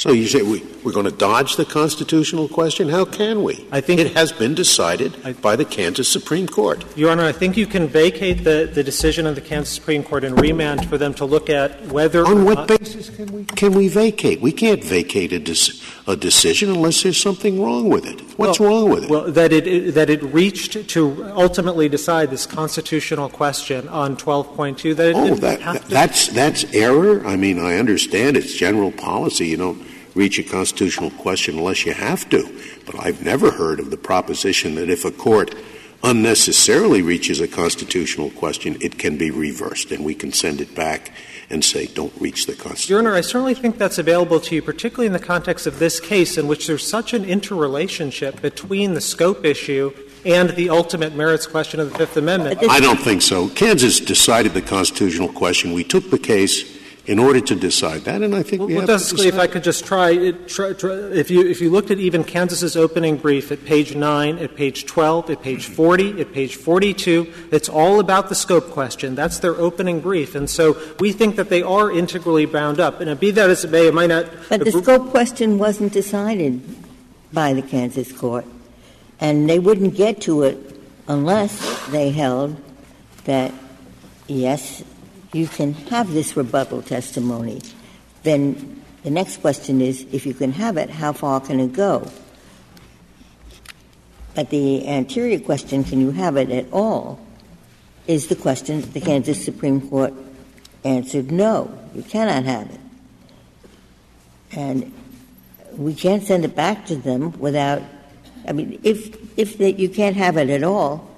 [0.00, 2.88] So you say we, we're going to dodge the constitutional question?
[2.88, 3.68] How can we?
[3.70, 6.82] I think it has been decided by the Kansas Supreme Court.
[6.96, 10.24] Your Honor, I think you can vacate the, the decision of the Kansas Supreme Court
[10.24, 12.26] and remand for them to look at whether.
[12.26, 14.40] On what basis can we, can we vacate?
[14.40, 18.20] We can't vacate a, dis, a decision unless there's something wrong with it.
[18.36, 19.10] What's well, wrong with it?
[19.10, 24.96] Well, that it, that it reached to ultimately decide this constitutional question on 12.2.
[24.96, 27.24] That it oh, didn't that, have to that's that's error.
[27.26, 29.48] I mean, I understand it's general policy.
[29.48, 32.60] You don't reach a constitutional question unless you have to.
[32.86, 35.54] But I've never heard of the proposition that if a court
[36.02, 41.12] unnecessarily reaches a constitutional question, it can be reversed, and we can send it back
[41.50, 42.90] and say, don't reach the Constitution.
[42.92, 46.00] Your Honor, I certainly think that's available to you, particularly in the context of this
[46.00, 49.92] case, in which there's such an interrelationship between the scope issue
[50.24, 52.60] and the ultimate merits question of the Fifth Amendment.
[52.68, 53.48] I don't think so.
[53.48, 55.72] Kansas decided the constitutional question.
[55.72, 56.79] We took the case
[57.10, 59.38] in order to decide that, and I think well, we well, have Justice Scalia, if
[59.40, 63.16] I could just try, try, try, if you if you looked at even Kansas's opening
[63.16, 67.98] brief at page nine, at page twelve, at page forty, at page forty-two, it's all
[67.98, 69.16] about the scope question.
[69.16, 73.00] That's their opening brief, and so we think that they are integrally bound up.
[73.00, 74.26] And be that as it may, it might not.
[74.48, 76.62] But the scope question wasn't decided
[77.32, 78.46] by the Kansas court,
[79.18, 82.56] and they wouldn't get to it unless they held
[83.24, 83.52] that
[84.28, 84.84] yes,
[85.32, 87.62] you can have this rebuttal testimony,
[88.22, 92.10] then the next question is if you can have it, how far can it go?
[94.34, 97.20] But the anterior question, can you have it at all,
[98.06, 100.14] is the question that the Kansas Supreme Court
[100.84, 102.80] answered no, you cannot have it.
[104.52, 104.92] And
[105.76, 107.82] we can't send it back to them without,
[108.46, 111.08] I mean, if, if the, you can't have it at all,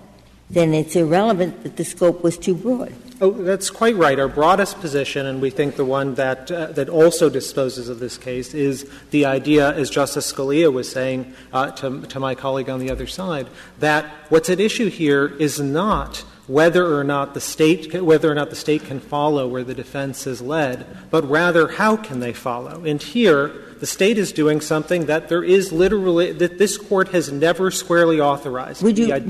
[0.51, 2.93] then it's irrelevant that the scope was too broad.
[3.23, 4.19] Oh, that's quite right.
[4.19, 8.19] Our broadest position, and we think the one that uh, that also disposes of this
[8.19, 12.81] case, is the idea, as Justice Scalia was saying uh, to, to my colleague on
[12.81, 13.47] the other side,
[13.79, 18.51] that what's at issue here is not whether or not the state whether or not
[18.51, 22.83] the state can follow where the defense is led, but rather how can they follow.
[22.85, 27.31] And here, the state is doing something that there is literally that this court has
[27.31, 28.83] never squarely authorized.
[28.83, 29.21] Would you, uh,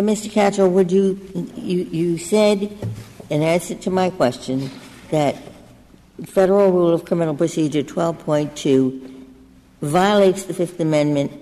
[0.00, 0.28] Mr.
[0.28, 1.16] Katyal, would you,
[1.54, 2.76] you you said
[3.30, 4.70] in answer to my question
[5.10, 5.36] that
[6.26, 9.24] Federal Rule of Criminal Procedure 12.2
[9.80, 11.32] violates the Fifth Amendment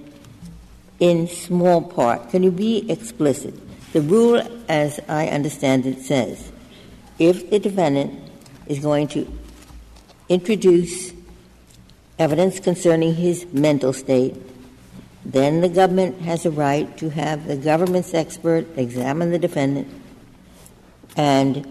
[1.00, 2.30] in small part.
[2.30, 3.54] Can you be explicit?
[3.92, 6.52] The rule, as I understand it, says
[7.18, 8.30] if the defendant
[8.66, 9.26] is going to
[10.28, 11.12] introduce
[12.18, 14.36] evidence concerning his mental state,
[15.24, 19.88] then the government has a right to have the government's expert examine the defendant
[21.16, 21.66] and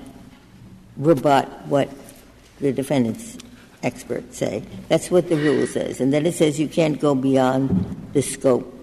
[0.98, 1.90] rebut what
[2.60, 3.38] the defendant's
[3.84, 4.64] experts say.
[4.90, 6.02] That's what the rule says.
[6.02, 8.74] And then it says you can't go beyond the scope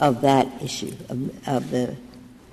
[0.00, 1.96] of that issue, of, of the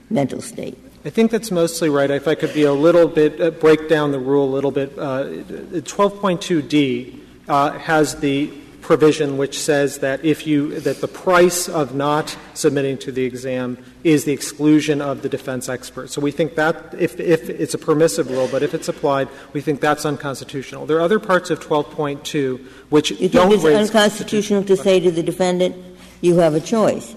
[0.10, 0.78] mental state.
[1.04, 2.10] I think that's mostly right.
[2.10, 4.98] If I could be a little bit, uh, break down the rule a little bit.
[4.98, 8.52] Uh, 12.2d uh, has the
[8.86, 13.78] provision which says that if you that the price of not submitting to the exam
[14.04, 16.08] is the exclusion of the defense expert.
[16.12, 19.62] So we think that if, if it's a permissive rule, but if it's applied, we
[19.62, 20.86] think that's unconstitutional.
[20.86, 25.10] There are other parts of 12.2 which you don't think it's unconstitutional to say to
[25.10, 25.76] the defendant,
[26.22, 27.16] you have a choice.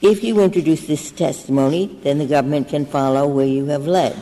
[0.00, 4.20] If you introduce this testimony, then the government can follow where you have led.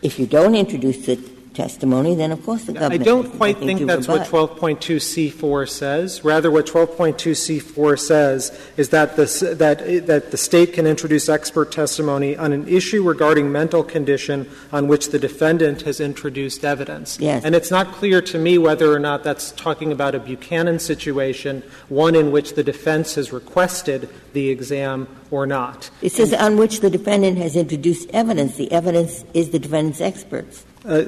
[0.00, 1.16] If you don't introduce the
[1.54, 3.02] testimony, then of course the government.
[3.02, 6.24] I don't quite think that's what 12.2c4 says.
[6.24, 12.36] Rather, what 12.2c4 says is that the, that, that the state can introduce expert testimony
[12.36, 17.18] on an issue regarding mental condition on which the defendant has introduced evidence.
[17.20, 17.44] Yes.
[17.44, 21.62] And it's not clear to me whether or not that's talking about a Buchanan situation,
[21.88, 25.90] one in which the defense has requested the exam or not.
[26.02, 28.56] It says on which the defendant has introduced evidence.
[28.56, 30.64] The evidence is the defendant's experts.
[30.88, 31.04] Uh,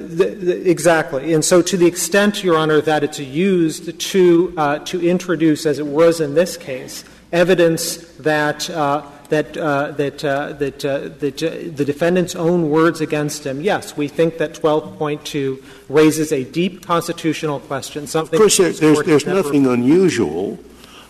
[0.65, 1.33] exactly.
[1.33, 5.79] And so, to the extent, Your Honor, that it's used to, uh, to introduce, as
[5.79, 11.41] it was in this case, evidence that, uh, that, uh, that, uh, that, uh, that
[11.41, 16.85] uh, the defendant's own words against him, yes, we think that 12.2 raises a deep
[16.85, 20.59] constitutional question, something Of course, this there's, Court there's has never- nothing unusual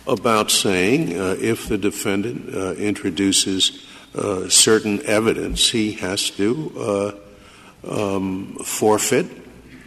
[0.06, 3.84] about saying uh, if the defendant uh, introduces
[4.14, 7.12] uh, certain evidence, he has to uh,
[7.88, 9.26] um, forfeit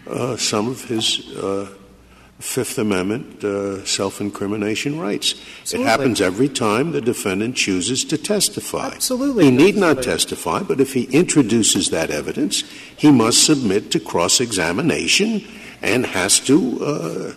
[0.08, 1.68] uh, some of his uh,
[2.40, 5.34] Fifth Amendment uh, self incrimination rights.
[5.62, 5.86] Absolutely.
[5.86, 8.92] It happens every time the defendant chooses to testify.
[8.94, 9.46] Absolutely.
[9.46, 12.64] He need not testify, but if he introduces that evidence,
[12.96, 15.44] he must submit to cross examination
[15.82, 17.36] and has to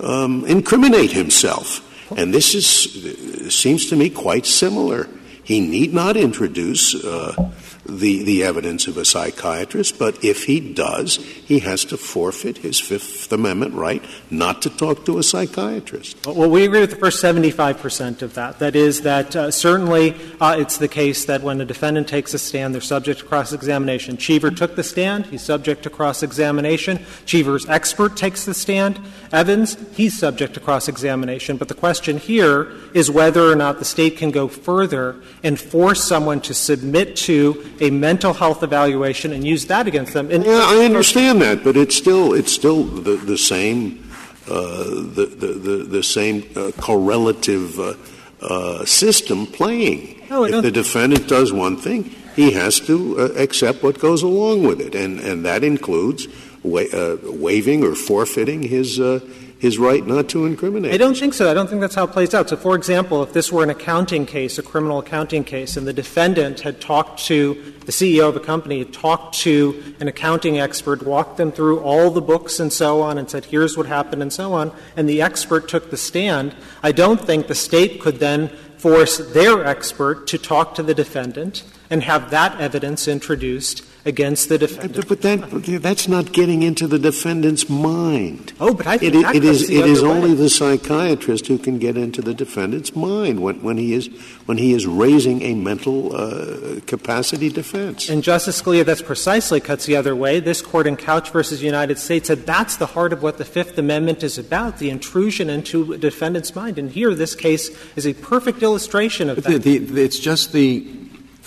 [0.00, 1.86] uh, um, incriminate himself.
[2.16, 5.08] And this is, seems to me quite similar.
[5.44, 7.52] He need not introduce uh,
[7.86, 12.78] the, the evidence of a psychiatrist, but if he does, he has to forfeit his
[12.78, 16.26] Fifth Amendment right not to talk to a psychiatrist.
[16.26, 18.58] Well, we agree with the first 75 percent of that.
[18.58, 22.38] That is, that uh, certainly uh, it's the case that when a defendant takes a
[22.38, 24.16] stand, they're subject to cross examination.
[24.16, 27.04] Cheever took the stand, he's subject to cross examination.
[27.26, 29.00] Cheever's expert takes the stand.
[29.32, 31.56] Evans, he's subject to cross examination.
[31.56, 36.04] But the question here is whether or not the State can go further and force
[36.04, 40.30] someone to submit to a mental health evaluation and use that against them.
[40.30, 44.02] And Yeah, I understand that, but it's still it's still the the same
[44.48, 47.94] uh, the, the the the same uh, correlative uh,
[48.42, 50.16] uh, system playing.
[50.30, 52.04] No, if the defendant does one thing,
[52.36, 56.26] he has to uh, accept what goes along with it, and and that includes
[56.62, 59.20] wa- uh, waiving or forfeiting his uh,
[59.60, 60.92] his right not to incriminate.
[60.92, 61.50] I don't think so.
[61.50, 62.48] I don't think that's how it plays out.
[62.48, 65.92] So, for example, if this were an accounting case, a criminal accounting case, and the
[65.92, 71.36] defendant had talked to the CEO of a company, talked to an accounting expert, walked
[71.36, 74.54] them through all the books and so on, and said, here's what happened and so
[74.54, 78.48] on, and the expert took the stand, I don't think the State could then
[78.78, 84.58] force their expert to talk to the defendant and have that evidence introduced against the
[84.58, 85.08] defendant.
[85.08, 88.52] But that, that's not getting into the defendant's mind.
[88.60, 90.14] Oh, but I think It, that it is, goes the it is other way.
[90.16, 94.06] only the psychiatrist who can get into the defendant's mind when, when, he, is,
[94.46, 98.08] when he is raising a mental uh, capacity defense.
[98.08, 100.40] And Justice Scalia, that's precisely cuts the other way.
[100.40, 103.76] This court in Couch versus United States said that's the heart of what the Fifth
[103.78, 106.78] Amendment is about, the intrusion into a defendant's mind.
[106.78, 109.62] And here, this case is a perfect illustration of But that.
[109.62, 110.86] the, the, it's just the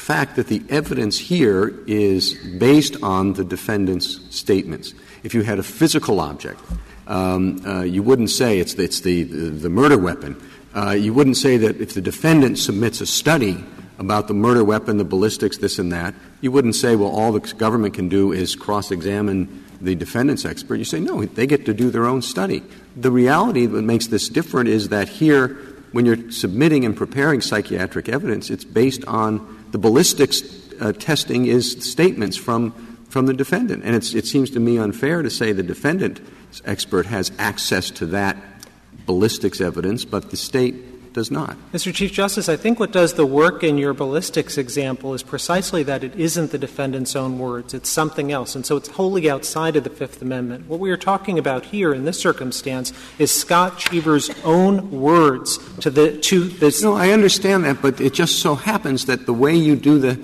[0.04, 4.94] fact that the evidence here is based on the defendant's statements.
[5.24, 6.60] If you had a physical object,
[7.08, 10.36] um, uh, you wouldn't say it's, it's the, the, the murder weapon.
[10.76, 13.64] Uh, you wouldn't say that if the defendant submits a study
[13.98, 17.40] about the murder weapon, the ballistics, this and that, you wouldn't say, well, all the
[17.56, 20.76] government can do is cross examine the defendant's expert.
[20.76, 22.62] You say, no, they get to do their own study.
[22.98, 25.56] The reality that makes this different is that here,
[25.94, 30.44] when you're submitting and preparing psychiatric evidence, it's based on the ballistics
[30.80, 32.72] uh, testing is statements from,
[33.10, 33.84] from the defendant.
[33.84, 38.38] And it seems to me unfair to say the defendant's expert has access to that
[39.08, 40.76] ballistics evidence, but the state
[41.14, 41.58] does not.
[41.72, 41.94] Mr.
[41.94, 46.04] Chief Justice, I think what does the work in your ballistics example is precisely that
[46.04, 48.56] it isn't the defendant's own words, it's something else.
[48.56, 50.68] And so it's wholly outside of the Fifth Amendment.
[50.68, 55.90] What we are talking about here in this circumstance is Scott Cheever's own words to
[55.90, 56.82] the to this.
[56.82, 60.20] No, I understand that, but it just so happens that the way you do the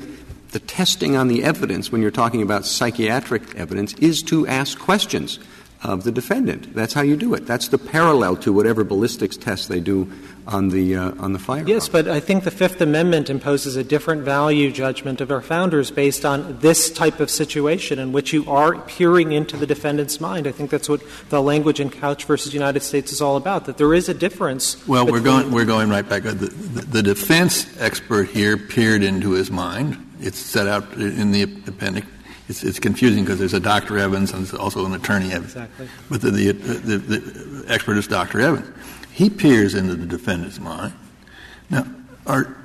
[0.52, 5.40] the testing on the evidence when you're talking about psychiatric evidence is to ask questions
[5.84, 6.74] of the defendant.
[6.74, 7.46] That's how you do it.
[7.46, 10.12] That's the parallel to whatever ballistics test they do
[10.50, 11.68] on the uh, on the firearm.
[11.68, 15.92] Yes, but I think the Fifth Amendment imposes a different value judgment of our founders
[15.92, 20.48] based on this type of situation in which you are peering into the defendant's mind.
[20.48, 23.66] I think that's what the language in Couch versus United States is all about.
[23.66, 24.86] That there is a difference.
[24.88, 26.24] Well, we're going we're going right back.
[26.24, 30.06] The, the, the defense expert here peered into his mind.
[30.20, 32.08] It's set out in the appendix.
[32.50, 34.00] It's, it's confusing because there's a Dr.
[34.00, 35.52] Evans and there's also an attorney Evans.
[35.52, 35.88] Exactly.
[36.10, 38.42] But the, the, the, the expert is Dr.
[38.42, 38.68] Evans.
[39.20, 40.94] He peers into the defendant's mind.
[41.70, 41.86] Now,
[42.26, 42.56] are,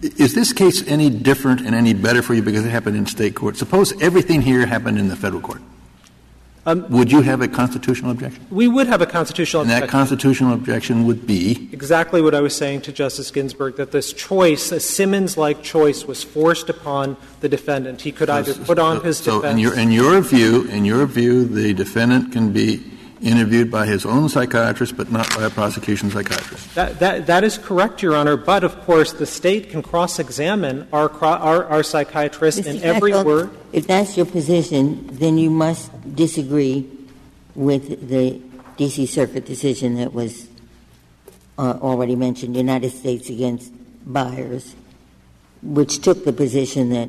[0.00, 3.34] is this case any different and any better for you because it happened in state
[3.34, 3.58] court?
[3.58, 5.60] Suppose everything here happened in the federal court.
[6.64, 8.46] Um, would you have a constitutional objection?
[8.50, 9.82] We would have a constitutional objection.
[9.82, 9.98] and objection.
[9.98, 11.68] that constitutional objection would be?
[11.72, 16.24] Exactly what I was saying to Justice Ginsburg, that this choice, a Simmons-like choice, was
[16.24, 18.00] forced upon the defendant.
[18.00, 19.52] He could either put on his so defense.
[19.52, 22.82] in your, in your view, in your view, the defendant can be
[23.22, 26.74] interviewed by his own psychiatrist, but not by a prosecution psychiatrist.
[26.74, 28.36] That, that, that is correct, Your Honor.
[28.36, 33.50] But of course, the state can cross-examine our, our, our psychiatrist in every Katyal, word.
[33.72, 36.90] If that's your position, then you must disagree
[37.54, 38.40] with the
[38.76, 39.06] D.C.
[39.06, 40.48] Circuit decision that was
[41.58, 43.72] uh, already mentioned, United States against
[44.04, 44.74] Byers,
[45.62, 47.08] which took the position that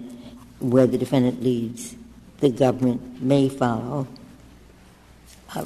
[0.59, 1.95] where the defendant leads,
[2.39, 4.07] the government may follow,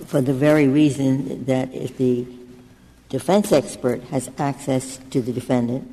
[0.06, 2.28] for the very reason that if the
[3.10, 5.90] defense expert has access to the defendant,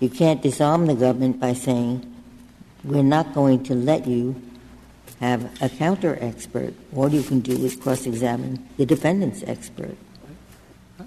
[0.00, 2.04] you can't disarm the government by saying,
[2.84, 4.40] we're not going to let you
[5.20, 6.74] have a counter expert.
[6.94, 9.96] All you can do is cross examine the defendant's expert.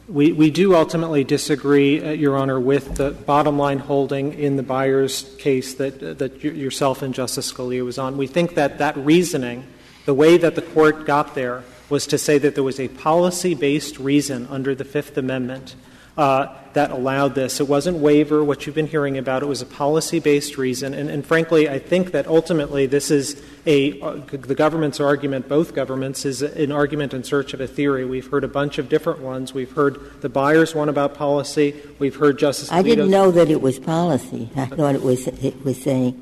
[0.07, 4.63] We, we do ultimately disagree, uh, Your Honor, with the bottom line holding in the
[4.63, 8.17] Byers case that, uh, that y- yourself and Justice Scalia was on.
[8.17, 9.65] We think that that reasoning,
[10.05, 13.53] the way that the court got there, was to say that there was a policy
[13.53, 15.75] based reason under the Fifth Amendment
[16.17, 17.59] uh, that allowed this.
[17.59, 19.43] It wasn't waiver, what you've been hearing about.
[19.43, 20.93] It was a policy based reason.
[20.93, 25.73] And, and, frankly, I think that ultimately this is a, uh, the government's argument, both
[25.73, 28.05] governments, is an argument in search of a theory.
[28.05, 29.53] We've heard a bunch of different ones.
[29.53, 31.75] We've heard the Byers one about policy.
[31.99, 34.49] We've heard Justice I didn't know that it was policy.
[34.55, 36.21] I thought it was, it was saying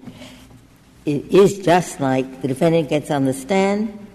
[1.05, 4.07] it is just like the defendant gets on the stand,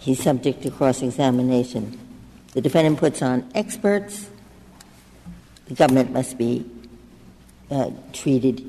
[0.00, 1.98] he's subject to cross examination.
[2.52, 4.28] The defendant puts on experts,
[5.66, 6.68] the government must be
[7.70, 8.64] uh, treated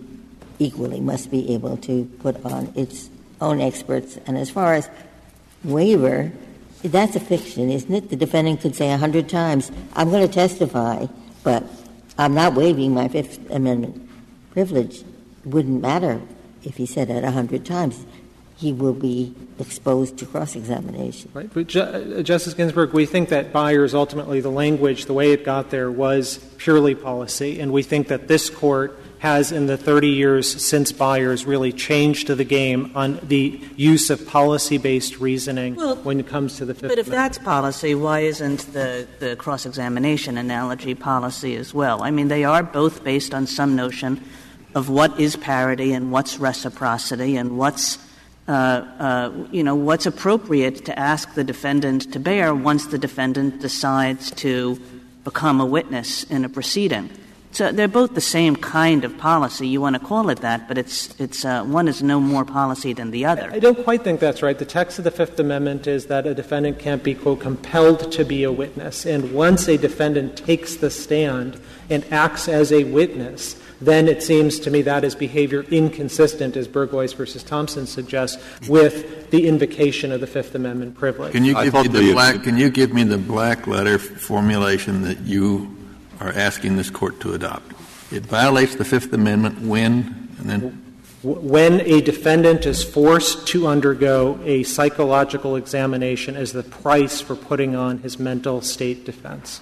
[0.59, 3.09] equally, must be able to put on its
[3.39, 4.19] own experts.
[4.27, 4.87] And as far as
[5.63, 6.31] waiver,
[6.83, 8.09] that's a fiction, isn't it?
[8.09, 11.07] The defendant could say a hundred times, I'm going to testify,
[11.43, 11.63] but
[12.17, 14.07] I'm not waiving my Fifth Amendment
[14.51, 14.99] privilege.
[14.99, 15.05] It
[15.45, 16.21] Wouldn't matter
[16.63, 18.05] if he said it a hundred times.
[18.61, 21.31] He will be exposed to cross examination.
[21.33, 21.49] Right.
[21.51, 25.43] But Ju- uh, Justice Ginsburg, we think that Byers ultimately, the language, the way it
[25.43, 30.09] got there, was purely policy, and we think that this court has, in the 30
[30.09, 36.19] years since Byers, really changed the game on the use of policy-based reasoning Well, when
[36.19, 37.33] it comes to the Fifth But if Amendment.
[37.33, 42.03] that's policy, why isn't the, the cross examination analogy policy as well?
[42.03, 44.23] I mean, they are both based on some notion
[44.75, 47.97] of what is parity and what's reciprocity and what's
[48.47, 54.79] you know, what's appropriate to ask the defendant to bear once the defendant decides to
[55.23, 57.09] become a witness in a proceeding.
[57.53, 59.67] So they're both the same kind of policy.
[59.67, 62.93] You want to call it that, but it's, it's, uh, one is no more policy
[62.93, 63.51] than the other.
[63.51, 64.57] I don't quite think that's right.
[64.57, 68.23] The text of the Fifth Amendment is that a defendant can't be, quote, compelled to
[68.23, 69.05] be a witness.
[69.05, 74.59] And once a defendant takes the stand and acts as a witness, then it seems
[74.59, 80.21] to me that is behavior inconsistent, as Burgoyes versus Thompson suggests, with the invocation of
[80.21, 81.31] the Fifth Amendment privilege.
[81.31, 85.01] Can you give me the the- black, can you give me the black letter formulation
[85.01, 85.75] that you
[86.19, 87.71] are asking this court to adopt?
[88.11, 90.77] It violates the Fifth Amendment when, and then,
[91.23, 97.75] When a defendant is forced to undergo a psychological examination as the price for putting
[97.75, 99.61] on his mental state defense.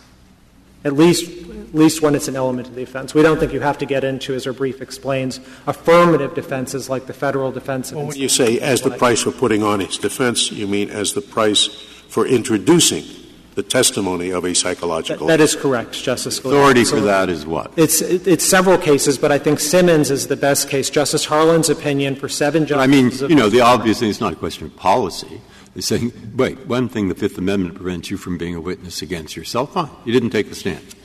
[0.86, 3.13] At least, at least when it's an element of the offense.
[3.13, 7.07] We don't think you have to get into, as our brief explains, affirmative defenses like
[7.07, 9.97] the federal defense of Well, when you say as the price for putting on his
[9.97, 11.67] defense, you mean as the price
[12.07, 13.20] for introducing the
[13.59, 16.51] the testimony of a psychological That is correct, Justice Scalia.
[16.51, 17.74] Authority for that is what?
[17.76, 20.89] It's, it's several cases, but I think Simmons is the best case.
[20.89, 24.36] Justice Harlan's opinion for seven I mean, you know, the obvious thing is not a
[24.38, 25.41] question of policy.
[25.74, 29.36] They're saying, wait, one thing the Fifth Amendment prevents you from being a witness against
[29.36, 29.89] yourself, fine.
[30.05, 30.95] You didn't take the stand.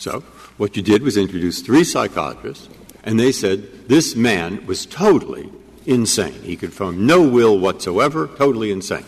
[0.00, 0.20] So
[0.56, 2.70] what you did was introduce three psychiatrists,
[3.04, 5.52] and they said this man was totally
[5.84, 6.40] insane.
[6.42, 9.04] He could form no will whatsoever, totally insane.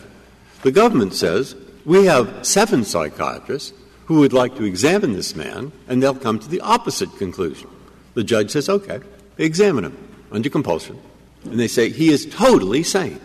[0.61, 3.73] The government says we have seven psychiatrists
[4.05, 7.69] who would like to examine this man, and they'll come to the opposite conclusion.
[8.13, 8.99] The judge says, okay,
[9.37, 9.97] they examine him
[10.31, 10.99] under compulsion,
[11.45, 13.19] and they say he is totally sane,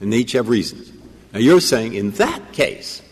[0.00, 0.92] and they each have reasons.
[1.32, 3.02] Now, you're saying in that case,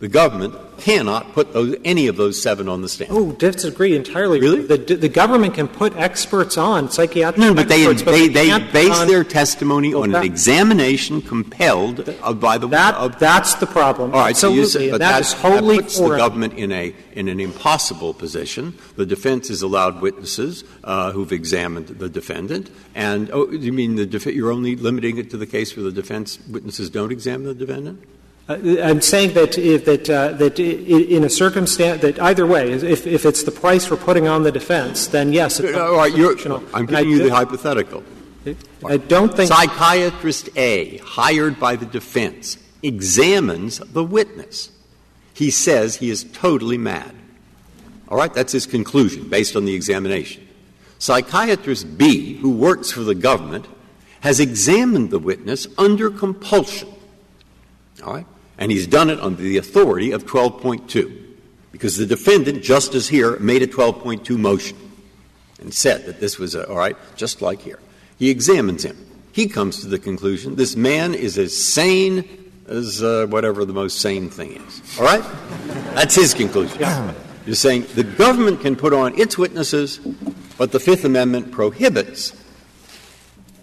[0.00, 3.10] the government cannot put those, any of those seven on the stand.
[3.12, 4.40] Oh, disagree entirely.
[4.40, 4.62] Really?
[4.62, 8.48] The, the government can put experts on, psychiatric No, but they, experts, but they, they
[8.58, 13.66] they base their testimony on an examination compelled uh, by the That, of- that's the
[13.66, 14.14] problem.
[14.14, 14.86] All right, so you Absolutely.
[14.88, 18.14] say, but that that, is wholly that puts the government in a in an impossible
[18.14, 18.72] position.
[18.96, 24.06] The defense is allowed witnesses uh, who've examined the defendant, and oh, you mean the
[24.06, 27.54] def- you're only limiting it to the case where the defense witnesses don't examine the
[27.54, 28.02] defendant?
[28.50, 33.06] Uh, I'm saying that if, that uh, that in a circumstance that either way, if,
[33.06, 35.60] if it's the price we're putting on the defense, then yes.
[35.60, 36.36] it's All right, you're.
[36.74, 38.02] I'm And I giving you the hypothetical.
[38.84, 44.72] I don't think Psychiatrist A, hired by the defense, examines the witness.
[45.32, 47.14] He says he is totally mad.
[48.08, 50.48] All right, that's his conclusion based on the examination.
[50.98, 53.68] Psychiatrist B, who works for the government,
[54.22, 56.88] has examined the witness under compulsion.
[58.04, 58.26] All right?
[58.60, 61.26] And he's done it under the authority of 12.2,
[61.72, 64.76] because the defendant, just as here, made a 12.2 motion
[65.60, 67.80] and said that this was, a, all right, just like here.
[68.18, 68.98] He examines him.
[69.32, 72.28] He comes to the conclusion this man is as sane
[72.66, 74.98] as uh, whatever the most sane thing is.
[74.98, 75.24] All right?
[75.94, 76.80] That's his conclusion.
[77.46, 79.98] You're saying the government can put on its witnesses,
[80.58, 82.36] but the Fifth Amendment prohibits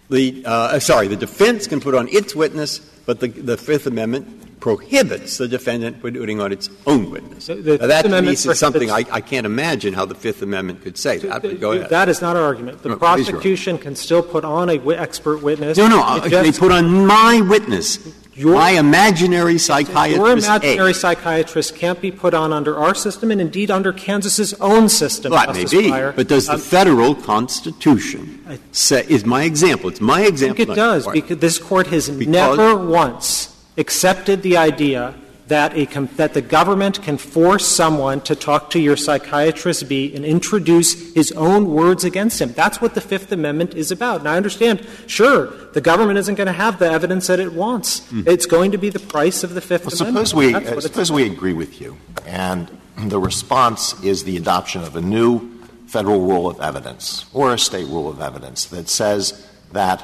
[0.09, 4.36] the, uh, sorry, the defense can put on its witness, but the, the Fifth Amendment
[4.59, 7.45] prohibits the defendant from putting on its own witness.
[7.47, 10.41] The- the Now, that to me is something I, I can't imagine how the Fifth
[10.41, 11.41] Amendment could say that.
[11.43, 11.89] But go ahead.
[11.89, 12.81] That is not our argument.
[12.81, 13.25] The No, please, Your Honor.
[13.31, 15.77] prosecution can still put on a wi- expert witness.
[15.77, 17.99] No, no, uh, they put on my witness,
[18.35, 20.17] my imaginary psychiatrist.
[20.17, 24.89] Your imaginary psychiatrist can't be put on under our system and indeed under Kansas's own
[24.89, 25.31] system.
[25.33, 28.39] Well, that may be, but does the Um, federal Constitution
[28.71, 30.63] say, is my example, it's my example.
[30.63, 35.13] I think it does, because this Court has never once accepted the idea
[35.47, 40.13] that a com- that the government can force someone to talk to your psychiatrist B
[40.13, 42.51] and introduce his own words against him.
[42.51, 44.19] That's what the Fifth Amendment is about.
[44.19, 48.05] And I understand, sure, the government isn't going to have the evidence that it wants.
[48.11, 50.27] It's going to be the price of the Fifth Well, Amendment.
[50.27, 54.97] suppose we, uh, suppose we agree with you, and the response is the adoption of
[54.97, 55.49] a new
[55.85, 60.03] federal rule of evidence or a state rule of evidence that says that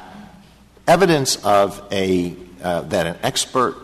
[0.86, 2.34] evidence of a
[2.64, 3.76] that an expert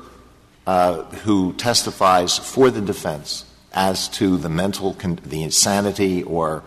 [0.66, 4.92] uh, who testifies for the defense as to the mental
[5.24, 6.62] the insanity or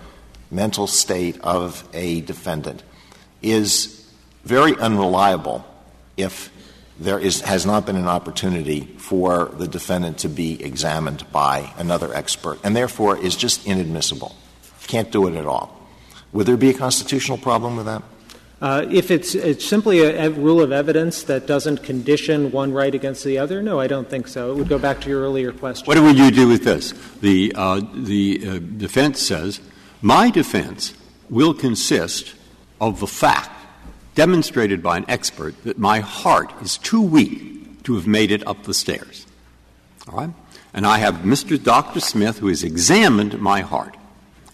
[0.49, 2.83] mental state of a defendant
[3.41, 4.07] is
[4.45, 5.65] very unreliable
[6.15, 6.51] if
[6.99, 12.13] there is, has not been an opportunity for the defendant to be examined by another
[12.13, 14.35] expert, and therefore is just inadmissible.
[14.87, 15.79] Can't do it at all.
[16.33, 18.03] Would there be a constitutional problem with that?
[18.63, 23.37] Uh, if it's, simply a, rule of evidence that doesn't condition one right against the
[23.37, 24.53] other, no, I don't think so.
[24.53, 25.85] It would go back to your earlier question.
[25.85, 26.93] What would you do with this?
[27.19, 29.59] The, uh, the uh, defense says,
[30.01, 30.93] my defense
[31.29, 32.35] will consist
[32.79, 33.51] of the fact
[34.15, 38.63] demonstrated by an expert that my heart is too weak to have made it up
[38.63, 39.27] the stairs.
[40.07, 40.29] All right?
[40.73, 41.61] And I have Mr.
[41.61, 41.99] Dr.
[41.99, 43.97] Smith who has examined my heart.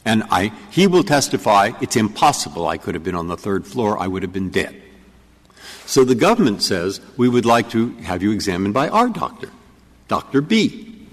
[0.10, 3.96] And I, he will testify it's impossible I could have been on the third floor,
[4.00, 4.82] I would have been dead.
[5.86, 9.52] So the government says we would like to have you examined by our doctor,
[10.08, 10.42] Dr.
[10.42, 11.06] B,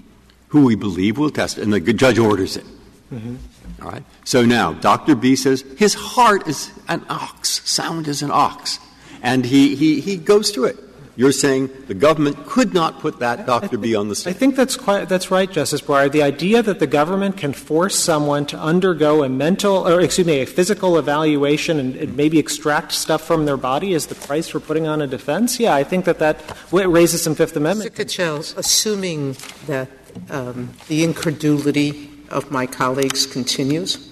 [0.47, 2.65] who we believe will test, and the judge orders it.
[3.13, 3.35] Mm-hmm.
[3.83, 4.03] All right.
[4.23, 5.15] So now Dr.
[5.15, 8.79] B says his heart is an ox, sound as an ox,
[9.21, 10.77] and he, he, he goes through it.
[11.17, 13.79] You're saying the government could not put that Dr.
[13.79, 14.35] B on the stand.
[14.35, 16.11] I think that's quite, that's right, Justice Breyer.
[16.11, 20.41] The idea that the government can force someone to undergo a mental, or excuse me,
[20.41, 24.59] a physical evaluation and, and maybe extract stuff from their body is the price for
[24.59, 27.91] putting on a defense, yeah, I think that that w- raises some Fifth Amendment.
[27.91, 28.05] Mr.
[28.05, 29.89] Katyal, assuming that
[30.29, 34.07] um, the incredulity of my colleagues continues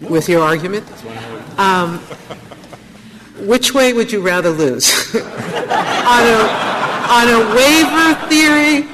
[0.00, 0.86] with your argument,
[1.58, 2.00] um,
[3.46, 5.14] which way would you rather lose?
[5.14, 6.38] on, a,
[7.10, 8.88] on a waiver theory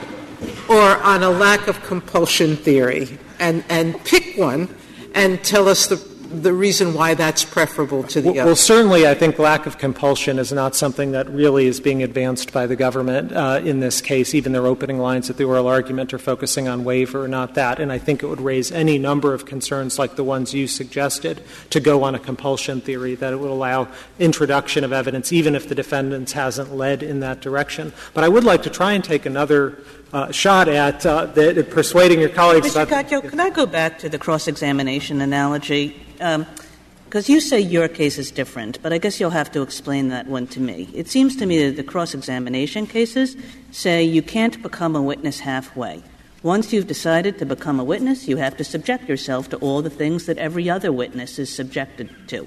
[0.68, 4.68] or on a lack of compulsion theory, and, and pick one
[5.14, 8.48] and tell us the, the reason why that's preferable to the well, other.
[8.50, 12.52] Well, certainly, I think lack of compulsion is not something that really is being advanced
[12.52, 14.34] by the government uh, in this case.
[14.34, 17.80] Even their opening lines at the oral argument are focusing on waiver, or not that.
[17.80, 21.42] And I think it would raise any number of concerns like the ones you suggested
[21.70, 25.68] to go on a compulsion theory, that it would allow introduction of evidence, even if
[25.68, 27.92] the defendant hasn't led in that direction.
[28.14, 29.78] But I would like to try and take another
[30.12, 32.82] uh, shot at uh, the, persuading your colleagues Mr.
[32.82, 33.06] about.
[33.06, 36.00] Katyal, can I go back to the cross examination analogy?
[36.20, 40.08] Because um, you say your case is different, but I guess you'll have to explain
[40.08, 40.86] that one to me.
[40.92, 43.36] It seems to me that the cross examination cases
[43.70, 46.02] say you can't become a witness halfway.
[46.42, 49.88] Once you've decided to become a witness, you have to subject yourself to all the
[49.88, 52.46] things that every other witness is subjected to.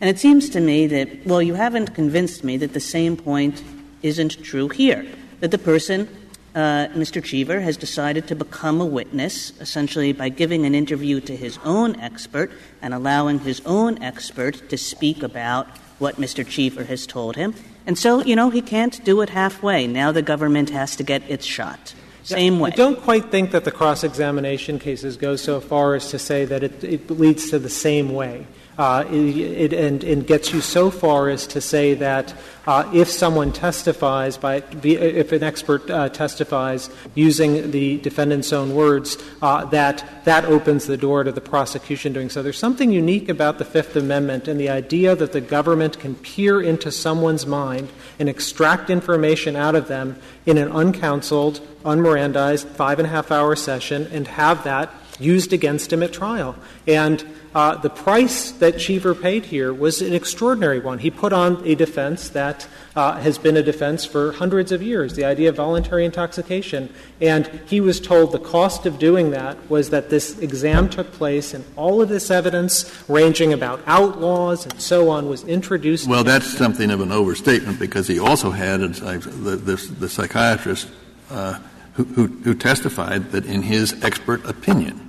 [0.00, 3.62] And it seems to me that, well, you haven't convinced me that the same point
[4.02, 5.06] isn't true here,
[5.38, 6.08] that the person
[6.54, 7.22] uh, Mr.
[7.22, 11.98] Cheever has decided to become a witness, essentially by giving an interview to his own
[12.00, 15.66] expert and allowing his own expert to speak about
[15.98, 16.46] what Mr.
[16.46, 17.54] Cheever has told him.
[17.86, 19.86] And so, you know, he can't do it halfway.
[19.86, 21.94] Now the government has to get its shot.
[22.22, 22.70] Same way.
[22.72, 26.46] I don't quite think that the cross examination cases go so far as to say
[26.46, 28.46] that it, it leads to the same way.
[28.76, 32.34] Uh, it, it, and, and, gets you so far as to say that
[32.66, 39.16] uh, if someone testifies by if an expert uh, testifies using the defendant's own words
[39.42, 42.42] uh, that that opens the door to the prosecution doing so.
[42.42, 46.60] There's something unique about the fifth amendment and the idea that the government can peer
[46.60, 50.16] into someone's mind and extract information out of them
[50.46, 55.92] in an uncounseled unmirandized five and a half hour session and have that used against
[55.92, 56.56] him at trial.
[56.86, 57.24] And
[57.54, 60.98] the price that Cheever paid here was an extraordinary one.
[60.98, 65.14] He put on a defense that uh, has been a defense for hundreds of years,
[65.14, 66.92] the idea of voluntary intoxication.
[67.20, 71.54] And he was told the cost of doing that was that this exam took place
[71.54, 76.08] and all of this evidence, ranging about outlaws and so on, was introduced.
[76.08, 80.88] Well, that's something of an overstatement because he also had the, psychiatrist
[81.30, 81.60] uh,
[81.94, 85.03] who testified that in his expert opinion,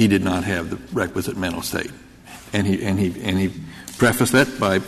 [0.00, 1.90] he did not have the requisite mental state.
[2.54, 3.52] And he, and he, and he
[3.98, 4.80] prefaced that by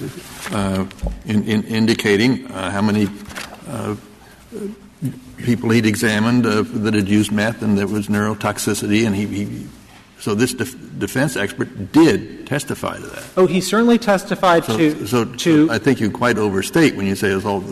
[0.57, 0.87] uh,
[1.27, 3.09] in, in indicating uh, how many
[3.69, 3.95] uh,
[5.37, 9.07] people he'd examined uh, that had used meth and there was neurotoxicity.
[9.07, 9.67] And he, he
[10.19, 13.25] so this def- defense expert did testify to that.
[13.37, 15.71] Oh, he certainly testified so, to, so, to.
[15.71, 17.63] I think you quite overstate when you say it's all.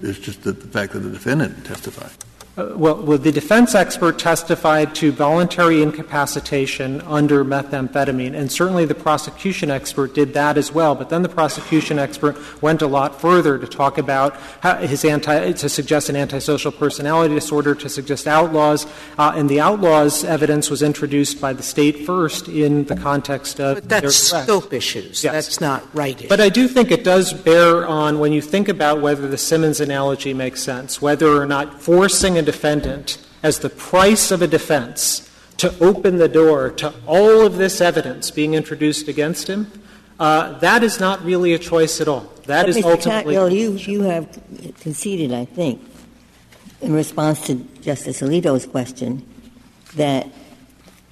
[0.00, 2.12] It's just the fact that the defendant testified.
[2.56, 8.94] Uh, well, well, the defense expert testified to voluntary incapacitation under methamphetamine, and certainly the
[8.94, 10.94] prosecution expert did that as well.
[10.94, 14.36] But then the prosecution expert went a lot further to talk about
[14.82, 18.86] his anti, to suggest an antisocial personality disorder, to suggest outlaws,
[19.18, 23.78] uh, and the outlaws evidence was introduced by the state first in the context of.
[23.78, 25.24] But that's scope issues.
[25.24, 25.32] Yes.
[25.32, 26.24] That's not right.
[26.28, 29.80] But I do think it does bear on when you think about whether the Simmons
[29.80, 35.30] analogy makes sense, whether or not forcing a defendant as the price of a defense
[35.58, 39.70] to open the door to all of this evidence being introduced against him,
[40.18, 42.32] uh, that is not really a choice at all.
[42.46, 42.90] That but is Mr.
[42.90, 43.34] ultimately.
[43.34, 44.28] Katyal, you, you have
[44.80, 45.82] conceded, I think,
[46.80, 49.26] in response to Justice Alito's question,
[49.96, 50.28] that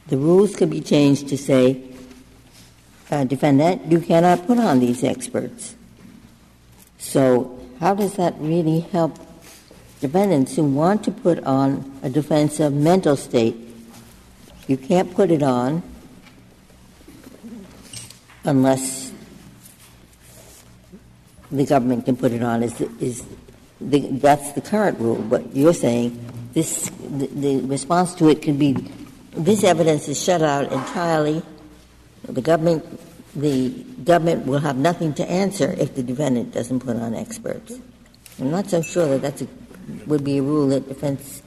[0.08, 1.82] the rules could be changed to say,
[3.10, 5.76] uh, defendant, you cannot put on these experts.
[6.98, 9.18] So, how does that really help
[10.02, 13.56] defendants who want to put on a defense of mental state.
[14.66, 15.80] You can't put it on
[18.44, 19.12] unless
[21.52, 22.64] the government can put it on.
[22.64, 23.24] Is, is
[23.80, 25.22] the, that's the current rule.
[25.22, 26.18] But you're saying
[26.52, 28.72] this the, the response to it can be
[29.30, 31.42] this evidence is shut out entirely.
[32.24, 32.82] The government
[33.36, 33.70] the
[34.02, 37.78] government will have nothing to answer if the defendant doesn't put on experts.
[38.40, 39.46] I'm not so sure that that's a
[40.06, 41.42] would be a rule that defense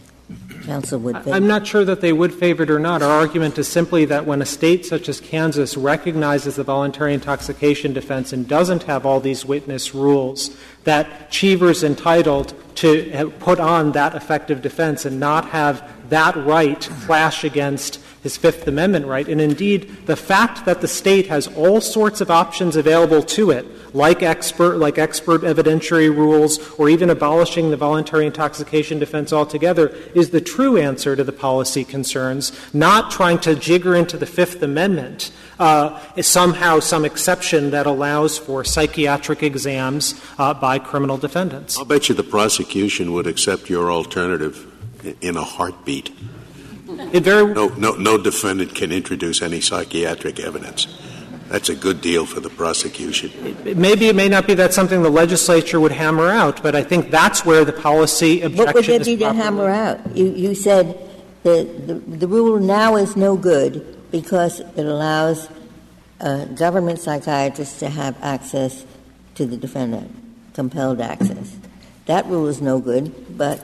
[0.64, 1.32] counsel would favor?
[1.32, 3.02] I'm not sure that they would favor it or not.
[3.02, 7.94] Our argument is simply that when a state such as Kansas recognizes the voluntary intoxication
[7.94, 14.16] defense and doesn't have all these witness rules, that Cheever's entitled to put on that
[14.16, 19.28] effective defense and not have that right clash against his Fifth Amendment right.
[19.28, 23.94] And indeed, the fact that the state has all sorts of options available to it,
[23.94, 30.32] like expert, like expert evidentiary rules, or even abolishing the voluntary intoxication defense altogether, is
[30.32, 35.32] the true answer to the policy concerns, not trying to jigger into the Fifth Amendment
[35.60, 41.78] uh, is somehow some exception that allows for psychiatric exams uh, by criminal defendants.
[41.78, 44.72] I'll bet you the prosecution would accept your alternative
[45.22, 46.12] in a heartbeat.
[47.12, 50.88] It very No, no, no defendant can introduce any psychiatric evidence.
[51.50, 53.32] That's a good deal for the prosecution.
[53.76, 57.12] maybe it may not be that something the legislature would hammer out, but I think
[57.12, 60.18] that's where the policy What would objection there is be to hammer out?
[60.18, 60.98] You, you said
[61.44, 65.48] that the, the rule now is no good because it allows
[66.20, 68.86] uh, government psychiatrists to have access
[69.36, 70.16] to the defendant,
[70.54, 71.56] compelled access.
[72.06, 73.64] That rule is no good, but,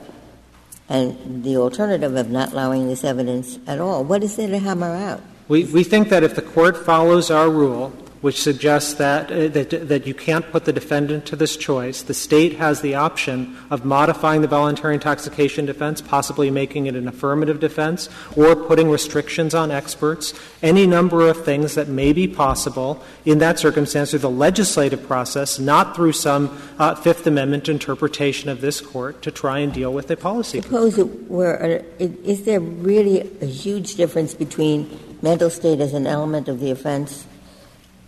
[0.92, 4.94] and the alternative of not allowing this evidence at all, what is there to hammer
[4.94, 5.22] out?
[5.48, 9.88] We, we think that if the court follows our rule, which suggests that, uh, that,
[9.88, 13.84] that you can't put the defendant to this choice, the state has the option of
[13.84, 19.70] modifying the voluntary intoxication defense, possibly making it an affirmative defense, or putting restrictions on
[19.70, 25.04] experts, any number of things that may be possible in that circumstance through the legislative
[25.06, 29.92] process, not through some uh, Fifth Amendment interpretation of this court to try and deal
[29.92, 30.60] with a policy.
[30.60, 34.88] Suppose it were, is there really a huge difference between
[35.22, 37.26] mental state as an element of the offense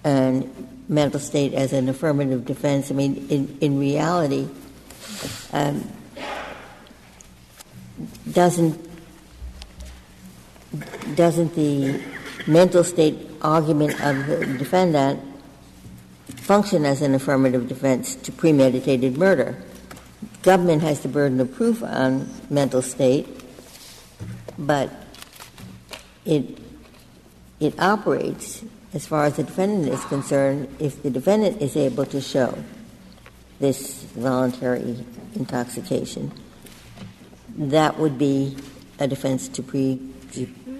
[0.04, 2.90] and mental state as an affirmative defense?
[2.90, 4.48] I mean, in, in reality,
[5.52, 5.90] um,
[8.30, 8.90] doesn't,
[11.14, 12.02] doesn't the
[12.46, 15.20] mental state argument of the defendant
[16.36, 19.62] function as an affirmative defense to premeditated murder?
[20.42, 23.26] Government has the burden of proof on mental state,
[24.58, 24.90] but
[26.24, 26.58] it,
[27.60, 28.62] it operates,
[28.94, 32.56] as far as the defendant is concerned, if the defendant is able to show
[33.58, 36.32] this voluntary intoxication,
[37.56, 38.56] that would be
[39.00, 40.00] a defense to pre,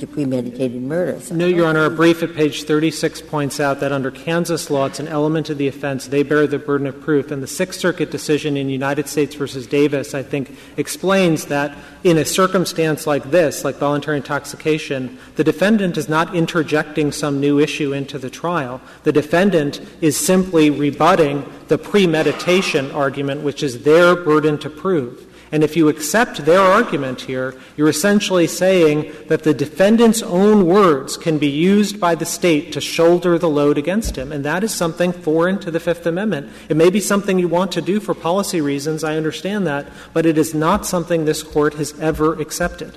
[0.01, 1.21] to premeditated murder.
[1.21, 4.87] So No, Your Honor, a brief at page 36 points out that under Kansas law,
[4.87, 6.09] it's an element of the offense.
[6.09, 7.31] They bear the burden of proof.
[7.31, 12.19] And the Sixth Circuit decision in United States versus Davis, I think, explains that in
[12.19, 17.93] a circumstance like this, like voluntary intoxication, the defendant is not interjecting some new issue
[17.93, 18.81] into the trial.
[19.05, 25.31] The defendant is simply rebutting the premeditation argument, which is their burden to prove.
[25.55, 31.17] And if you accept their argument here, you're essentially saying that the defendant's own words
[31.17, 34.75] can be used by the State to shoulder the load against him, and that is
[34.75, 36.51] something foreign to the Fifth Amendment.
[36.69, 40.27] It may be something you want to do for policy reasons, I understand that, but
[40.27, 42.97] it is not something this Court has ever accepted.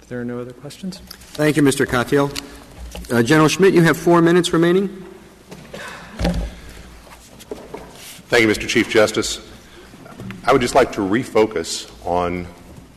[0.00, 0.98] If there are no other questions?
[0.98, 1.86] Thank you, Mr.
[1.86, 2.36] Katyal.
[3.12, 4.88] Uh, General Schmidt, you have four minutes remaining.
[8.26, 8.66] Thank you, Mr.
[8.66, 9.51] Chief Justice.
[10.44, 12.46] I would just like to refocus on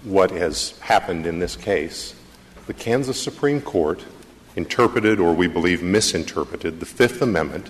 [0.04, 2.16] what has happened in this case.
[2.66, 4.04] The Kansas Supreme Court
[4.56, 7.70] interpreted, or we believe misinterpreted, the Fifth Amendment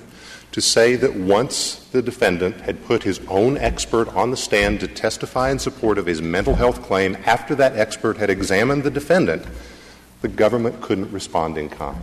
[0.54, 4.88] to say that once the defendant had put his own expert on the stand to
[4.88, 9.46] testify in support of his mental health claim after that expert had examined the defendant,
[10.22, 12.02] the government couldn't respond in kind.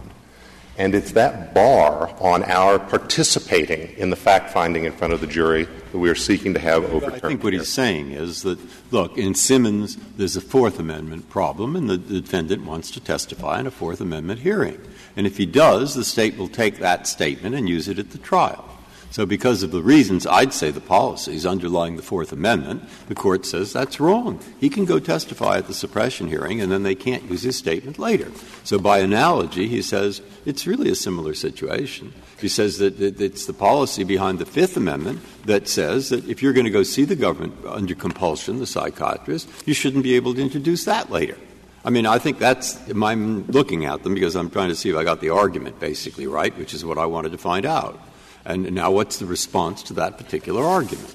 [0.79, 5.27] And it's that bar on our participating in the fact finding in front of the
[5.27, 7.23] jury that we are seeking to have overturned.
[7.23, 8.59] I think what he's saying is that,
[8.91, 13.67] look, in Simmons, there's a Fourth Amendment problem, and the defendant wants to testify in
[13.67, 14.81] a Fourth Amendment hearing.
[15.15, 18.19] And if he does, the State will take that statement and use it at the
[18.19, 18.67] trial.
[19.13, 23.45] So because of the reasons I'd say the policies underlying the Fourth Amendment, the Court
[23.45, 24.41] says that's wrong.
[24.59, 27.99] He can go testify at the suppression hearing, and then they can't use his statement
[27.99, 28.33] later.
[28.65, 32.15] So by analogy, he says it's really a similar situation.
[32.41, 36.55] He says that it's the policy behind the Fifth Amendment that says that if you're
[36.55, 40.41] going to go see the government under compulsion, the psychiatrist, you shouldn't be able to
[40.41, 41.37] introduce that later.
[41.85, 44.97] I mean, I think that's I'm looking at them because I'm trying to see if
[44.97, 48.01] I got the argument basically right, which is what I wanted to find out.
[48.45, 51.15] And now what's the response to that particular argument?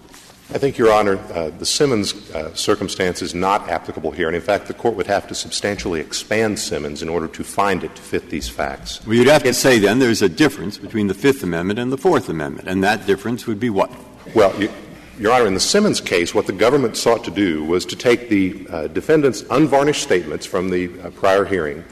[0.49, 4.27] I think, Your Honor, uh, the Simmons uh, circumstance is not applicable here.
[4.27, 7.83] And in fact, the Court would have to substantially expand Simmons in order to find
[7.83, 9.05] it to fit these facts.
[9.05, 11.97] Well, you'd have to say then there's a difference between the Fifth Amendment and the
[11.97, 13.91] Fourth Amendment, and that difference would be what?
[14.33, 14.71] Well, you,
[15.19, 18.29] Your Honor, in the Simmons case, what the government sought to do was to take
[18.29, 21.83] the uh, defendant's unvarnished statements from the uh, prior hearing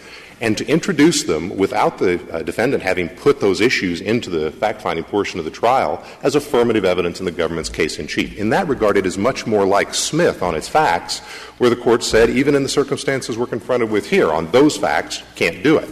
[0.41, 4.81] and to introduce them without the uh, defendant having put those issues into the fact
[4.81, 8.37] finding portion of the trial as affirmative evidence in the government's case in chief.
[8.37, 11.19] In that regard, it is much more like Smith on its facts,
[11.57, 15.23] where the Court said, even in the circumstances we're confronted with here, on those facts,
[15.35, 15.89] can't do it.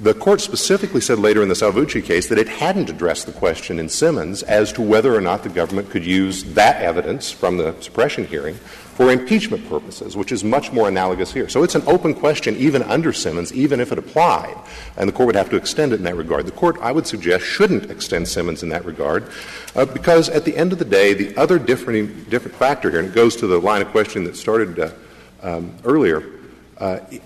[0.00, 3.78] The court specifically said later in the Salvucci case that it hadn't addressed the question
[3.78, 7.80] in Simmons as to whether or not the government could use that evidence from the
[7.80, 8.58] suppression hearing
[8.94, 11.48] for impeachment purposes, which is much more analogous here.
[11.48, 14.56] So it's an open question even under Simmons, even if it applied,
[14.96, 16.46] and the court would have to extend it in that regard.
[16.46, 19.30] The court, I would suggest, shouldn't extend Simmons in that regard,
[19.74, 23.08] uh, because at the end of the day, the other different, different factor here, and
[23.08, 24.90] it goes to the line of question that started uh,
[25.42, 26.20] um, earlier,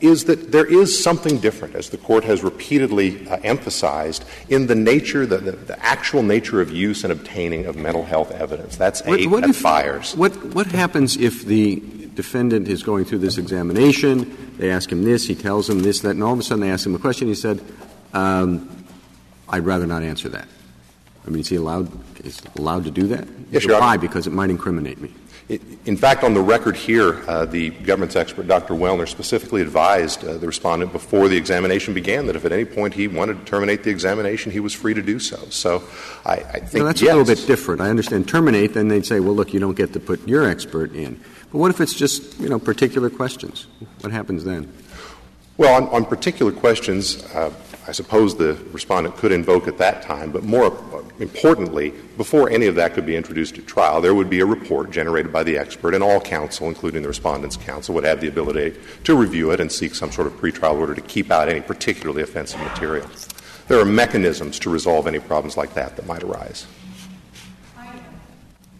[0.01, 4.75] is that there is something different, as the court has repeatedly uh, emphasized, in the
[4.75, 8.77] nature, the, actual nature of use and obtaining of mental health evidence.
[8.77, 10.15] That's what, what that if, fires.
[10.17, 11.83] What, what happens if the
[12.15, 16.11] defendant is going through this examination, they ask him this, he tells them this, that,
[16.11, 17.61] and all of a sudden they ask him a question, he said,
[18.13, 18.69] um,
[19.49, 20.49] I'd rather not answer that.
[21.27, 21.91] I mean, is he allowed,
[22.25, 23.27] is allowed to do that?
[23.51, 23.97] Yes, Why?
[23.97, 25.13] Because it might incriminate me.
[25.49, 28.75] In fact, on the record here, uh, the government's expert, Dr.
[28.75, 32.93] Welner, specifically advised uh, the respondent before the examination began that if at any point
[32.93, 35.39] he wanted to terminate the examination, he was free to do so.
[35.49, 35.83] So
[36.27, 37.15] I, I think now, that's yes.
[37.15, 37.81] a little bit different.
[37.81, 40.95] I understand terminate, then they'd say, well, look, you don't get to put your expert
[40.95, 41.19] in.
[41.51, 43.67] But what if it's just you know particular questions?
[44.01, 44.71] What happens then?
[45.57, 47.51] Well, on, on particular questions, uh,
[47.89, 50.67] I suppose the respondent could invoke at that time, but more
[51.21, 54.91] importantly, before any of that could be introduced at trial, there would be a report
[54.91, 58.79] generated by the expert, and all counsel, including the respondent's counsel, would have the ability
[59.05, 62.23] to review it and seek some sort of pretrial order to keep out any particularly
[62.23, 63.09] offensive material.
[63.69, 66.67] There are mechanisms to resolve any problems like that that might arise.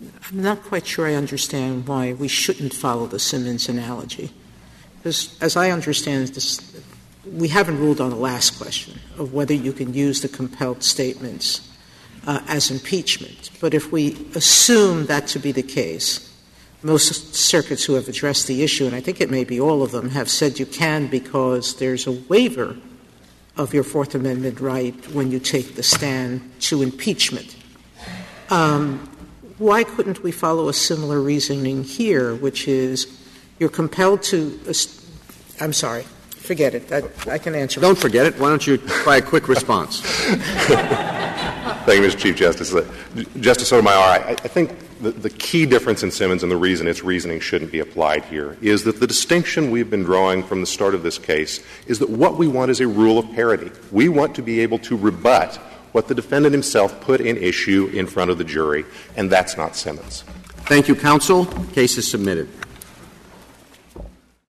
[0.01, 4.31] I'm not quite sure I understand why we shouldn't follow the Simmons analogy.
[4.99, 6.59] Because, as I understand this,
[7.33, 11.69] we haven't ruled on the last question of whether you can use the compelled statements
[12.27, 13.51] uh, as impeachment.
[13.61, 16.25] But if we assume that to be the case,
[16.83, 19.91] most circuits who have addressed the issue, and I think it may be all of
[19.91, 22.77] them, have said you can because there's a waiver
[23.57, 27.57] of your Fourth Amendment right when you take the stand to impeachment.
[28.51, 29.11] Um,
[29.59, 33.19] why couldn't we follow a similar reasoning here, which is
[33.59, 34.59] you're compelled to.
[35.61, 36.05] I'm sorry.
[36.39, 36.93] Forget it.
[36.93, 37.81] I, I can answer.
[37.81, 38.39] Don't forget it.
[38.39, 40.01] Why don't you try a quick response?
[41.89, 42.19] Thank you, Mr.
[42.19, 42.73] Chief Justice.
[42.73, 42.87] Uh,
[43.41, 47.03] Justice Sotomayor, I, I think the, the, key difference in Simmons and the reason its
[47.03, 50.95] reasoning shouldn't be applied here is that the distinction we've been drawing from the start
[50.95, 53.71] of this case is that what we want is a rule of parity.
[53.91, 55.57] We want to be able to rebut
[55.93, 58.85] what the defendant himself put in issue in front of the jury,
[59.17, 60.25] and that's not Simmons.
[60.67, 61.47] Thank you, counsel.
[61.73, 62.49] Case is submitted.